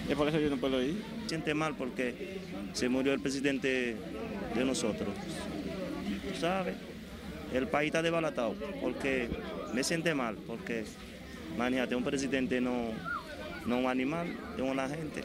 Es 0.10 0.16
por 0.16 0.28
eso 0.28 0.40
yo 0.40 0.50
no 0.50 0.58
puedo 0.58 0.82
ir. 0.82 1.02
Siente 1.28 1.54
mal 1.54 1.76
porque 1.76 2.40
se 2.74 2.90
murió 2.90 3.14
el 3.14 3.22
presidente 3.22 3.96
de 4.56 4.66
nosotros. 4.66 5.10
¿Sabes? 6.40 6.76
El 7.54 7.68
país 7.68 7.88
está 7.88 8.02
desbalatado 8.02 8.56
porque 8.82 9.30
me 9.74 9.84
siente 9.84 10.14
mal 10.14 10.36
porque, 10.48 10.84
imagínate, 11.56 11.96
un 11.96 12.04
presidente 12.04 12.60
no, 12.60 12.90
no 13.66 13.80
un 13.80 13.88
animal, 13.88 14.28
es 14.56 14.62
una 14.62 14.90
gente. 14.90 15.24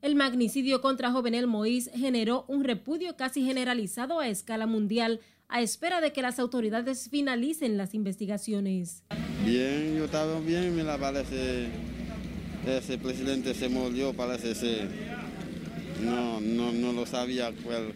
El 0.00 0.14
magnicidio 0.14 0.80
contra 0.80 1.10
Jovenel 1.10 1.46
Moïse 1.46 1.90
generó 1.92 2.44
un 2.48 2.64
repudio 2.64 3.16
casi 3.16 3.44
generalizado 3.44 4.20
a 4.20 4.28
escala 4.28 4.66
mundial 4.66 5.20
a 5.48 5.62
espera 5.62 6.00
de 6.00 6.12
que 6.12 6.22
las 6.22 6.38
autoridades 6.38 7.08
finalicen 7.10 7.76
las 7.76 7.94
investigaciones. 7.94 9.02
Bien, 9.44 9.96
yo 9.96 10.04
estaba 10.04 10.38
bien, 10.40 10.76
me 10.76 10.84
la 10.84 10.98
parece 10.98 11.68
ese 12.66 12.98
presidente 12.98 13.54
se 13.54 13.68
murió, 13.68 14.12
parece 14.12 14.54
ser. 14.54 14.88
No, 16.02 16.40
no, 16.40 16.72
no 16.72 16.92
lo 16.92 17.06
sabía 17.06 17.52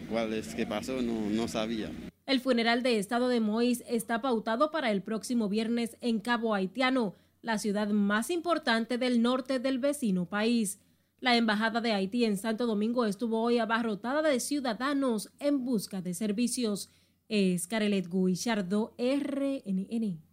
cuál, 0.09 0.33
es 0.33 0.55
que 0.55 0.67
pasó, 0.67 1.01
no, 1.03 1.31
no 1.31 1.49
sabía. 1.49 1.91
El 2.27 2.41
funeral 2.41 2.83
de 2.83 2.99
Estado 2.99 3.29
de 3.29 3.41
Mois 3.41 3.85
está 3.89 4.21
pautado 4.21 4.71
para 4.71 4.91
el 4.91 5.03
próximo 5.03 5.49
viernes 5.49 5.97
en 6.01 6.21
Cabo 6.21 6.55
Haitiano, 6.55 7.15
la 7.43 7.59
ciudad 7.59 7.89
más 7.89 8.31
importante 8.31 8.99
del 8.99 9.23
norte 9.23 9.59
del 9.59 9.79
vecino 9.79 10.27
país. 10.27 10.79
La 11.21 11.37
Embajada 11.37 11.81
de 11.81 11.93
Haití 11.93 12.25
en 12.25 12.37
Santo 12.37 12.67
Domingo 12.67 13.05
estuvo 13.07 13.41
hoy 13.41 13.59
abarrotada 13.59 14.23
de 14.23 14.41
ciudadanos 14.41 15.31
en 15.39 15.65
busca 15.65 16.03
de 16.03 16.15
servicios. 16.15 16.91
Es 17.29 17.67
Carelet 17.67 18.09
Guichardo, 18.09 18.95
RNN. 18.99 20.32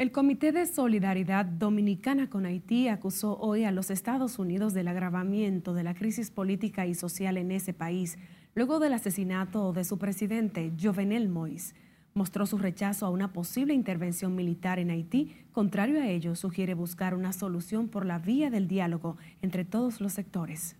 El 0.00 0.12
Comité 0.12 0.50
de 0.50 0.64
Solidaridad 0.64 1.44
Dominicana 1.44 2.30
con 2.30 2.46
Haití 2.46 2.88
acusó 2.88 3.36
hoy 3.36 3.64
a 3.64 3.70
los 3.70 3.90
Estados 3.90 4.38
Unidos 4.38 4.72
del 4.72 4.88
agravamiento 4.88 5.74
de 5.74 5.82
la 5.82 5.92
crisis 5.92 6.30
política 6.30 6.86
y 6.86 6.94
social 6.94 7.36
en 7.36 7.50
ese 7.50 7.74
país 7.74 8.16
luego 8.54 8.80
del 8.80 8.94
asesinato 8.94 9.74
de 9.74 9.84
su 9.84 9.98
presidente, 9.98 10.72
Jovenel 10.80 11.28
Moïse. 11.28 11.74
Mostró 12.14 12.46
su 12.46 12.56
rechazo 12.56 13.04
a 13.04 13.10
una 13.10 13.34
posible 13.34 13.74
intervención 13.74 14.34
militar 14.34 14.78
en 14.78 14.88
Haití. 14.88 15.36
Contrario 15.52 16.00
a 16.00 16.08
ello, 16.08 16.34
sugiere 16.34 16.72
buscar 16.72 17.14
una 17.14 17.34
solución 17.34 17.88
por 17.88 18.06
la 18.06 18.18
vía 18.18 18.48
del 18.48 18.68
diálogo 18.68 19.18
entre 19.42 19.66
todos 19.66 20.00
los 20.00 20.14
sectores. 20.14 20.76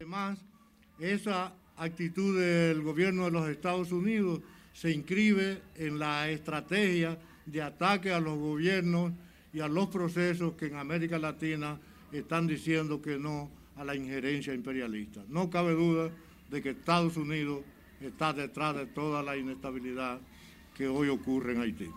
Además, 0.00 0.42
esa 0.98 1.52
actitud 1.76 2.40
del 2.40 2.80
gobierno 2.80 3.26
de 3.26 3.32
los 3.32 3.50
Estados 3.50 3.92
Unidos 3.92 4.40
se 4.72 4.92
inscribe 4.92 5.60
en 5.76 5.98
la 5.98 6.30
estrategia 6.30 7.18
de 7.46 7.62
ataque 7.62 8.12
a 8.12 8.20
los 8.20 8.38
gobiernos 8.38 9.12
y 9.52 9.60
a 9.60 9.68
los 9.68 9.88
procesos 9.88 10.54
que 10.54 10.66
en 10.66 10.76
América 10.76 11.18
Latina 11.18 11.78
están 12.12 12.46
diciendo 12.46 13.00
que 13.00 13.18
no 13.18 13.50
a 13.76 13.84
la 13.84 13.94
injerencia 13.94 14.54
imperialista. 14.54 15.22
No 15.28 15.50
cabe 15.50 15.72
duda 15.72 16.10
de 16.50 16.62
que 16.62 16.70
Estados 16.70 17.16
Unidos 17.16 17.62
está 18.00 18.32
detrás 18.32 18.76
de 18.76 18.86
toda 18.86 19.22
la 19.22 19.36
inestabilidad 19.36 20.20
que 20.74 20.88
hoy 20.88 21.08
ocurre 21.08 21.54
en 21.54 21.60
Haití. 21.60 21.90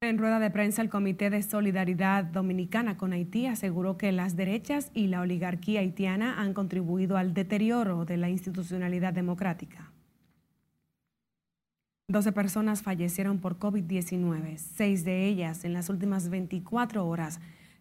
En 0.00 0.16
rueda 0.16 0.38
de 0.38 0.50
prensa, 0.50 0.80
el 0.80 0.90
Comité 0.90 1.28
de 1.28 1.42
Solidaridad 1.42 2.22
Dominicana 2.22 2.96
con 2.96 3.12
Haití 3.12 3.46
aseguró 3.46 3.98
que 3.98 4.12
las 4.12 4.36
derechas 4.36 4.92
y 4.94 5.08
la 5.08 5.20
oligarquía 5.20 5.80
haitiana 5.80 6.40
han 6.40 6.54
contribuido 6.54 7.16
al 7.16 7.34
deterioro 7.34 8.04
de 8.04 8.16
la 8.16 8.30
institucionalidad 8.30 9.12
democrática. 9.12 9.87
12 12.10 12.32
personas 12.32 12.80
fallecieron 12.80 13.38
por 13.38 13.58
COVID-19, 13.58 14.56
seis 14.56 15.04
de 15.04 15.26
ellas 15.26 15.66
en 15.66 15.74
las 15.74 15.90
últimas 15.90 16.30
24 16.30 17.06
horas 17.06 17.38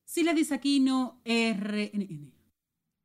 Sila 0.04 0.34
Disaquino, 0.34 1.20
RNN. 1.24 2.34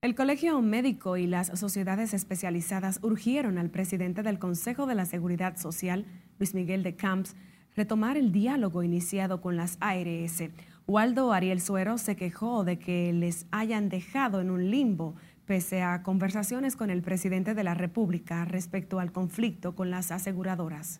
El 0.02 0.16
Colegio 0.16 0.62
Médico 0.62 1.18
y 1.18 1.28
las 1.28 1.48
sociedades 1.60 2.14
especializadas 2.14 3.02
urgieron 3.04 3.58
al 3.58 3.70
presidente 3.70 4.24
del 4.24 4.40
Consejo 4.40 4.86
de 4.86 4.96
la 4.96 5.06
Seguridad 5.06 5.58
Social, 5.58 6.06
Luis 6.38 6.54
Miguel 6.54 6.84
de 6.84 6.96
Camps, 6.96 7.36
retomar 7.76 8.16
el 8.16 8.32
diálogo 8.32 8.82
iniciado 8.82 9.42
con 9.42 9.58
las 9.58 9.78
ARS. 9.82 10.44
Waldo 10.90 11.34
Ariel 11.34 11.62
Suero 11.62 12.00
se 12.00 12.16
quejó 12.16 12.64
de 12.64 12.80
que 12.80 13.14
les 13.14 13.46
hayan 13.52 13.90
dejado 13.90 14.42
en 14.42 14.50
un 14.50 14.72
limbo 14.72 15.14
pese 15.46 15.84
a 15.84 16.02
conversaciones 16.02 16.76
con 16.76 16.90
el 16.90 17.04
presidente 17.04 17.54
de 17.54 17.64
la 17.64 17.76
República 17.76 18.44
respecto 18.46 19.00
al 19.00 19.12
conflicto 19.12 19.76
con 19.76 19.92
las 19.92 20.10
aseguradoras. 20.10 21.00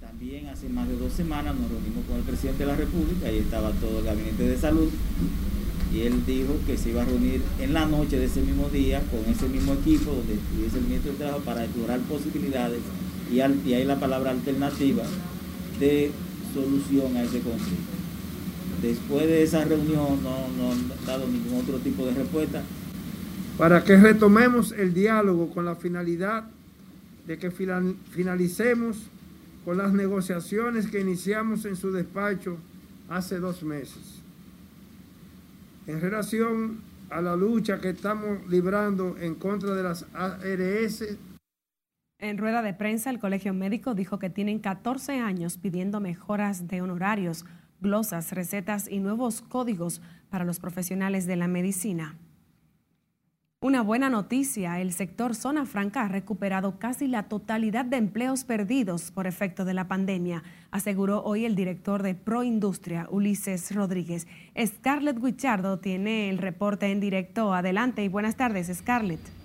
También 0.00 0.46
hace 0.50 0.68
más 0.68 0.86
de 0.86 0.96
dos 0.96 1.12
semanas 1.12 1.56
nos 1.56 1.68
reunimos 1.68 2.04
con 2.04 2.18
el 2.18 2.22
presidente 2.22 2.62
de 2.62 2.70
la 2.70 2.76
República, 2.76 3.26
ahí 3.26 3.38
estaba 3.38 3.72
todo 3.72 3.98
el 3.98 4.04
gabinete 4.04 4.44
de 4.44 4.56
salud, 4.56 4.88
y 5.92 6.02
él 6.02 6.24
dijo 6.24 6.54
que 6.64 6.76
se 6.76 6.90
iba 6.90 7.02
a 7.02 7.06
reunir 7.06 7.42
en 7.58 7.74
la 7.74 7.86
noche 7.86 8.20
de 8.20 8.26
ese 8.26 8.40
mismo 8.42 8.68
día 8.68 9.00
con 9.10 9.28
ese 9.28 9.48
mismo 9.48 9.72
equipo 9.72 10.12
donde 10.12 10.34
estuviese 10.34 10.78
el 10.78 10.84
ministro 10.84 11.10
de 11.10 11.18
Trabajo 11.18 11.40
para 11.40 11.64
explorar 11.64 11.98
posibilidades 12.02 12.82
y, 13.32 13.38
y 13.38 13.74
ahí 13.74 13.84
la 13.84 13.98
palabra 13.98 14.30
alternativa 14.30 15.02
de 15.80 16.12
solución 16.52 17.16
a 17.16 17.22
ese 17.22 17.40
conflicto. 17.40 17.92
Después 18.80 19.26
de 19.26 19.42
esa 19.42 19.64
reunión 19.64 20.22
no, 20.22 20.48
no 20.56 20.72
han 20.72 21.06
dado 21.06 21.26
ningún 21.26 21.60
otro 21.60 21.78
tipo 21.78 22.04
de 22.04 22.14
respuesta. 22.14 22.62
Para 23.58 23.84
que 23.84 23.96
retomemos 23.96 24.72
el 24.72 24.92
diálogo 24.92 25.50
con 25.50 25.64
la 25.64 25.76
finalidad 25.76 26.44
de 27.26 27.38
que 27.38 27.50
finalicemos 27.50 28.96
con 29.64 29.78
las 29.78 29.92
negociaciones 29.92 30.88
que 30.88 31.00
iniciamos 31.00 31.64
en 31.64 31.76
su 31.76 31.92
despacho 31.92 32.56
hace 33.08 33.38
dos 33.38 33.62
meses. 33.62 34.20
En 35.86 36.00
relación 36.00 36.78
a 37.10 37.20
la 37.20 37.36
lucha 37.36 37.80
que 37.80 37.90
estamos 37.90 38.38
librando 38.48 39.16
en 39.20 39.34
contra 39.34 39.74
de 39.74 39.82
las 39.82 40.06
ARS. 40.14 41.04
En 42.22 42.38
rueda 42.38 42.62
de 42.62 42.72
prensa, 42.72 43.10
el 43.10 43.18
Colegio 43.18 43.52
Médico 43.52 43.96
dijo 43.96 44.20
que 44.20 44.30
tienen 44.30 44.60
14 44.60 45.18
años 45.18 45.58
pidiendo 45.58 45.98
mejoras 45.98 46.68
de 46.68 46.80
honorarios, 46.80 47.44
glosas, 47.80 48.30
recetas 48.30 48.86
y 48.88 49.00
nuevos 49.00 49.42
códigos 49.42 50.00
para 50.30 50.44
los 50.44 50.60
profesionales 50.60 51.26
de 51.26 51.34
la 51.34 51.48
medicina. 51.48 52.16
Una 53.60 53.82
buena 53.82 54.08
noticia, 54.08 54.80
el 54.80 54.92
sector 54.92 55.34
zona 55.34 55.66
franca 55.66 56.02
ha 56.02 56.08
recuperado 56.08 56.78
casi 56.78 57.08
la 57.08 57.24
totalidad 57.24 57.84
de 57.84 57.96
empleos 57.96 58.44
perdidos 58.44 59.10
por 59.10 59.26
efecto 59.26 59.64
de 59.64 59.74
la 59.74 59.88
pandemia, 59.88 60.44
aseguró 60.70 61.24
hoy 61.24 61.44
el 61.44 61.56
director 61.56 62.04
de 62.04 62.14
Proindustria, 62.14 63.08
Ulises 63.10 63.74
Rodríguez. 63.74 64.28
Scarlett 64.64 65.20
Guichardo 65.20 65.80
tiene 65.80 66.30
el 66.30 66.38
reporte 66.38 66.86
en 66.86 67.00
directo. 67.00 67.52
Adelante 67.52 68.04
y 68.04 68.08
buenas 68.08 68.36
tardes, 68.36 68.70
Scarlett. 68.72 69.41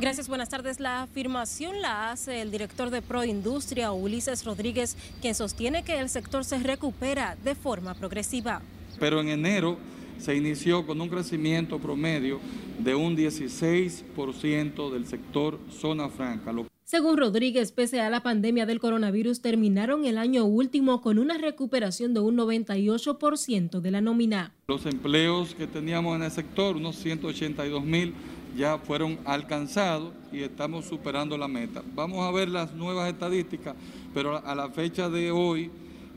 Gracias, 0.00 0.28
buenas 0.28 0.48
tardes. 0.48 0.78
La 0.78 1.02
afirmación 1.02 1.82
la 1.82 2.12
hace 2.12 2.40
el 2.40 2.52
director 2.52 2.90
de 2.90 3.02
Proindustria, 3.02 3.90
Ulises 3.90 4.44
Rodríguez, 4.44 4.96
quien 5.20 5.34
sostiene 5.34 5.82
que 5.82 5.98
el 5.98 6.08
sector 6.08 6.44
se 6.44 6.60
recupera 6.60 7.36
de 7.42 7.56
forma 7.56 7.94
progresiva. 7.94 8.62
Pero 9.00 9.20
en 9.20 9.28
enero 9.28 9.76
se 10.18 10.36
inició 10.36 10.86
con 10.86 11.00
un 11.00 11.08
crecimiento 11.08 11.80
promedio 11.80 12.38
de 12.78 12.94
un 12.94 13.16
16% 13.16 14.92
del 14.92 15.04
sector 15.04 15.58
zona 15.68 16.08
franca. 16.08 16.52
Según 16.84 17.18
Rodríguez, 17.18 17.72
pese 17.72 18.00
a 18.00 18.08
la 18.08 18.22
pandemia 18.22 18.66
del 18.66 18.80
coronavirus, 18.80 19.42
terminaron 19.42 20.06
el 20.06 20.16
año 20.16 20.44
último 20.44 21.02
con 21.02 21.18
una 21.18 21.36
recuperación 21.36 22.14
de 22.14 22.20
un 22.20 22.36
98% 22.38 23.80
de 23.80 23.90
la 23.90 24.00
nómina. 24.00 24.54
Los 24.68 24.86
empleos 24.86 25.54
que 25.54 25.66
teníamos 25.66 26.16
en 26.16 26.22
el 26.22 26.30
sector, 26.30 26.76
unos 26.76 26.96
182 26.96 27.84
mil, 27.84 28.14
ya 28.58 28.76
fueron 28.76 29.18
alcanzados 29.24 30.12
y 30.32 30.42
estamos 30.42 30.84
superando 30.84 31.38
la 31.38 31.46
meta. 31.46 31.82
Vamos 31.94 32.26
a 32.26 32.32
ver 32.32 32.48
las 32.48 32.74
nuevas 32.74 33.08
estadísticas, 33.08 33.76
pero 34.12 34.44
a 34.44 34.54
la 34.56 34.68
fecha 34.68 35.08
de 35.08 35.30
hoy 35.30 35.70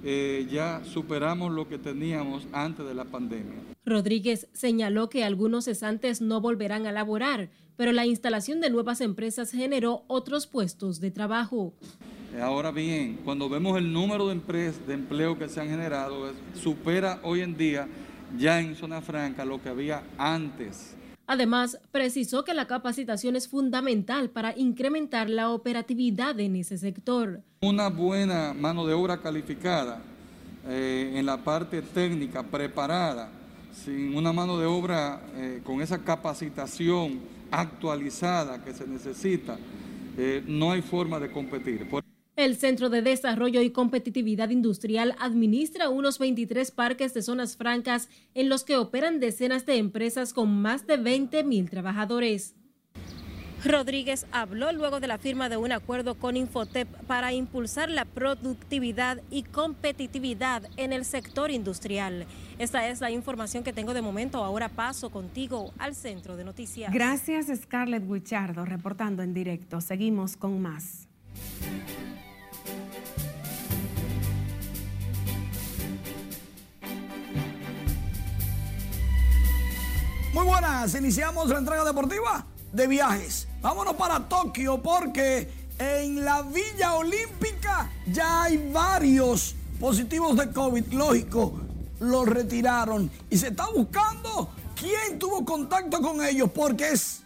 eh, 0.04 0.48
ya 0.52 0.82
superamos 0.84 1.52
lo 1.52 1.70
que 1.70 1.78
teníamos 1.78 2.48
antes 2.52 2.84
de 2.84 2.96
la 2.96 3.06
pandemia. 3.06 3.62
Rodríguez 3.86 4.48
señaló 4.54 5.10
que 5.10 5.24
algunos 5.24 5.66
cesantes 5.66 6.20
no 6.20 6.42
volverán 6.42 6.88
a 6.88 6.92
laborar, 6.92 7.52
pero 7.78 7.92
la 7.92 8.08
instalación 8.08 8.60
de 8.60 8.72
nuevas 8.72 9.02
empresas 9.02 9.52
generó 9.52 10.04
otros 10.08 10.48
puestos 10.48 11.00
de 11.00 11.12
trabajo. 11.12 11.74
Ahora 12.42 12.72
bien, 12.72 13.20
cuando 13.24 13.50
vemos 13.50 13.78
el 13.78 13.94
número 13.94 14.28
de, 14.28 14.34
empresas, 14.34 14.88
de 14.88 14.96
empleo 14.96 15.38
que 15.38 15.48
se 15.48 15.62
han 15.62 15.70
generado, 15.70 16.32
supera 16.56 17.20
hoy 17.24 17.42
en 17.42 17.56
día 17.56 17.88
ya 18.38 18.60
en 18.60 18.76
zona 18.76 19.02
franca 19.02 19.46
lo 19.46 19.62
que 19.62 19.70
había 19.70 20.04
antes. 20.18 20.96
Además, 21.32 21.80
precisó 21.94 22.44
que 22.44 22.54
la 22.54 22.68
capacitación 22.68 23.38
es 23.38 23.48
fundamental 23.48 24.32
para 24.32 24.54
incrementar 24.58 25.30
la 25.30 25.52
operatividad 25.52 26.38
en 26.42 26.58
ese 26.58 26.78
sector. 26.78 27.40
Una 27.62 27.88
buena 27.88 28.54
mano 28.54 28.86
de 28.86 28.94
obra 28.94 29.22
calificada 29.22 30.02
eh, 30.68 31.14
en 31.16 31.26
la 31.26 31.38
parte 31.38 31.84
técnica, 31.84 32.44
preparada, 32.44 33.30
sin 33.74 34.14
una 34.14 34.34
mano 34.34 34.58
de 34.58 34.66
obra 34.66 35.22
eh, 35.38 35.62
con 35.64 35.82
esa 35.82 36.00
capacitación 36.00 37.22
actualizada 37.50 38.62
que 38.62 38.74
se 38.74 38.86
necesita, 38.86 39.58
eh, 40.18 40.44
no 40.46 40.74
hay 40.74 40.82
forma 40.82 41.18
de 41.18 41.32
competir. 41.32 41.88
El 42.38 42.56
Centro 42.56 42.90
de 42.90 43.02
Desarrollo 43.02 43.62
y 43.62 43.72
Competitividad 43.72 44.50
Industrial 44.50 45.16
administra 45.20 45.90
unos 45.90 46.18
23 46.18 46.72
parques 46.72 47.14
de 47.14 47.22
zonas 47.22 47.58
francas 47.58 48.10
en 48.34 48.48
los 48.48 48.64
que 48.64 48.78
operan 48.78 49.20
decenas 49.20 49.66
de 49.66 49.76
empresas 49.76 50.32
con 50.34 50.62
más 50.62 50.88
de 50.88 50.96
20 50.96 51.44
mil 51.44 51.70
trabajadores. 51.70 52.56
Rodríguez 53.64 54.26
habló 54.32 54.72
luego 54.72 55.00
de 55.00 55.08
la 55.08 55.20
firma 55.20 55.48
de 55.48 55.58
un 55.58 55.72
acuerdo 55.72 56.16
con 56.16 56.36
Infotep 56.36 56.88
para 57.06 57.32
impulsar 57.32 57.92
la 57.92 58.06
productividad 58.06 59.22
y 59.30 59.44
competitividad 59.44 60.64
en 60.78 60.94
el 60.94 61.06
sector 61.06 61.52
industrial. 61.52 62.26
Esta 62.58 62.88
es 62.88 63.02
la 63.02 63.12
información 63.12 63.64
que 63.64 63.74
tengo 63.74 63.94
de 63.94 64.02
momento. 64.02 64.44
Ahora 64.44 64.70
paso 64.70 65.12
contigo 65.12 65.74
al 65.78 65.94
centro 65.94 66.38
de 66.38 66.46
noticias. 66.46 66.92
Gracias 66.92 67.52
Scarlett 67.56 68.08
Guichardo 68.08 68.66
reportando 68.66 69.22
en 69.22 69.34
directo. 69.34 69.80
Seguimos 69.80 70.38
con 70.38 70.60
más. 70.60 71.08
Muy 80.34 80.46
buenas, 80.46 80.96
iniciamos 80.96 81.50
la 81.50 81.58
entrega 81.58 81.84
deportiva 81.84 82.46
de 82.72 82.88
viajes. 82.88 83.50
Vámonos 83.62 83.96
para 83.96 84.30
Tokio 84.30 84.82
porque 84.82 85.52
en 85.78 86.24
la 86.24 86.42
Villa 86.42 86.94
Olímpica 86.94 87.90
ya 88.08 88.44
hay 88.44 88.70
varios 88.72 89.56
positivos 89.78 90.38
de 90.38 90.50
COVID. 90.50 90.94
Lógico, 90.94 91.60
los 92.00 92.26
retiraron 92.30 93.12
y 93.30 93.38
se 93.38 93.50
está 93.50 93.68
buscando 93.76 94.52
quién 94.74 95.20
tuvo 95.20 95.44
contacto 95.44 96.02
con 96.02 96.24
ellos 96.24 96.50
porque 96.56 96.92
es 96.92 97.24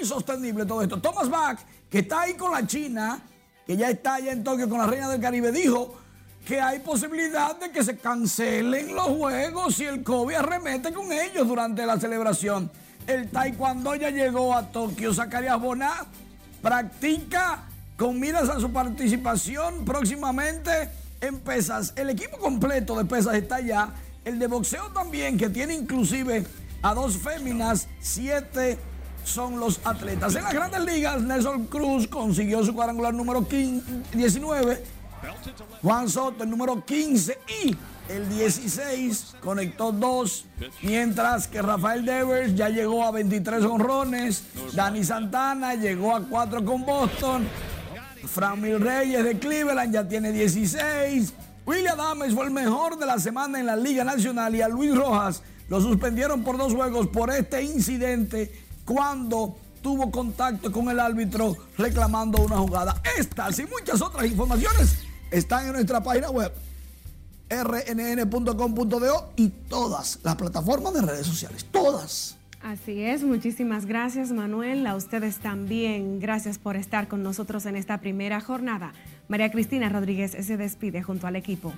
insostenible 0.00 0.64
todo 0.64 0.80
esto. 0.80 0.98
Thomas 1.02 1.28
Bach, 1.28 1.58
que 1.90 1.98
está 1.98 2.22
ahí 2.22 2.34
con 2.34 2.52
la 2.52 2.66
China, 2.66 3.20
que 3.66 3.76
ya 3.76 3.90
está 3.90 4.14
allá 4.14 4.32
en 4.32 4.42
Tokio 4.42 4.66
con 4.66 4.78
la 4.78 4.86
Reina 4.86 5.10
del 5.10 5.20
Caribe, 5.20 5.52
dijo 5.52 5.94
que 6.44 6.60
hay 6.60 6.80
posibilidad 6.80 7.58
de 7.58 7.70
que 7.70 7.82
se 7.82 7.96
cancelen 7.96 8.94
los 8.94 9.06
juegos 9.06 9.76
si 9.76 9.84
el 9.84 10.02
COVID 10.02 10.34
arremete 10.34 10.92
con 10.92 11.10
ellos 11.10 11.48
durante 11.48 11.86
la 11.86 11.98
celebración. 11.98 12.70
El 13.06 13.30
taekwondo 13.30 13.94
ya 13.94 14.10
llegó 14.10 14.54
a 14.54 14.70
Tokio. 14.70 15.14
Zacarías 15.14 15.60
Boná 15.60 16.06
practica 16.60 17.62
con 17.96 18.20
miras 18.20 18.48
a 18.48 18.60
su 18.60 18.72
participación 18.72 19.84
próximamente 19.84 20.90
en 21.20 21.40
pesas. 21.40 21.94
El 21.96 22.10
equipo 22.10 22.38
completo 22.38 22.96
de 22.96 23.04
pesas 23.04 23.34
está 23.34 23.56
allá. 23.56 23.88
El 24.24 24.38
de 24.38 24.46
boxeo 24.46 24.90
también, 24.92 25.36
que 25.38 25.48
tiene 25.48 25.74
inclusive 25.74 26.46
a 26.82 26.94
dos 26.94 27.16
féminas, 27.18 27.88
siete 28.00 28.78
son 29.24 29.58
los 29.58 29.80
atletas. 29.84 30.34
En 30.34 30.44
las 30.44 30.52
grandes 30.52 30.80
ligas, 30.84 31.22
Nelson 31.22 31.66
Cruz 31.66 32.06
consiguió 32.06 32.62
su 32.64 32.74
cuadrangular 32.74 33.14
número 33.14 33.46
19 34.12 34.84
Juan 35.82 36.08
Soto, 36.08 36.44
el 36.44 36.50
número 36.50 36.84
15 36.84 37.38
y 37.64 37.76
el 38.08 38.28
16 38.28 39.36
conectó 39.42 39.92
dos, 39.92 40.44
mientras 40.82 41.48
que 41.48 41.62
Rafael 41.62 42.04
Devers 42.04 42.54
ya 42.54 42.68
llegó 42.68 43.04
a 43.04 43.10
23 43.10 43.64
honrones, 43.64 44.44
Dani 44.74 45.04
Santana 45.04 45.74
llegó 45.74 46.14
a 46.14 46.20
4 46.20 46.64
con 46.64 46.84
Boston, 46.84 47.46
Framil 48.26 48.80
Reyes 48.80 49.24
de 49.24 49.38
Cleveland 49.38 49.92
ya 49.92 50.06
tiene 50.06 50.32
16, 50.32 51.32
William 51.66 51.98
Adams 51.98 52.34
fue 52.34 52.44
el 52.44 52.50
mejor 52.50 52.98
de 52.98 53.06
la 53.06 53.18
semana 53.18 53.58
en 53.58 53.66
la 53.66 53.76
Liga 53.76 54.04
Nacional 54.04 54.54
y 54.54 54.60
a 54.60 54.68
Luis 54.68 54.94
Rojas 54.94 55.42
lo 55.68 55.80
suspendieron 55.80 56.44
por 56.44 56.58
dos 56.58 56.74
juegos 56.74 57.06
por 57.08 57.30
este 57.30 57.62
incidente 57.62 58.52
cuando 58.84 59.56
tuvo 59.80 60.10
contacto 60.10 60.70
con 60.70 60.90
el 60.90 61.00
árbitro 61.00 61.56
reclamando 61.78 62.42
una 62.42 62.56
jugada. 62.56 63.00
Estas 63.18 63.58
y 63.58 63.66
muchas 63.66 64.02
otras 64.02 64.26
informaciones 64.26 65.03
están 65.34 65.66
en 65.66 65.72
nuestra 65.72 66.02
página 66.02 66.30
web 66.30 66.52
rnn.com.do 67.50 69.32
y 69.36 69.48
todas 69.48 70.18
las 70.22 70.36
plataformas 70.36 70.94
de 70.94 71.02
redes 71.02 71.26
sociales, 71.26 71.66
todas. 71.70 72.36
Así 72.62 73.02
es, 73.02 73.22
muchísimas 73.22 73.84
gracias 73.84 74.32
Manuel, 74.32 74.86
a 74.86 74.96
ustedes 74.96 75.38
también, 75.38 76.18
gracias 76.18 76.58
por 76.58 76.76
estar 76.76 77.08
con 77.08 77.22
nosotros 77.22 77.66
en 77.66 77.76
esta 77.76 77.98
primera 78.00 78.40
jornada. 78.40 78.94
María 79.28 79.50
Cristina 79.50 79.90
Rodríguez 79.90 80.30
se 80.30 80.56
despide 80.56 81.02
junto 81.02 81.26
al 81.26 81.36
equipo. 81.36 81.74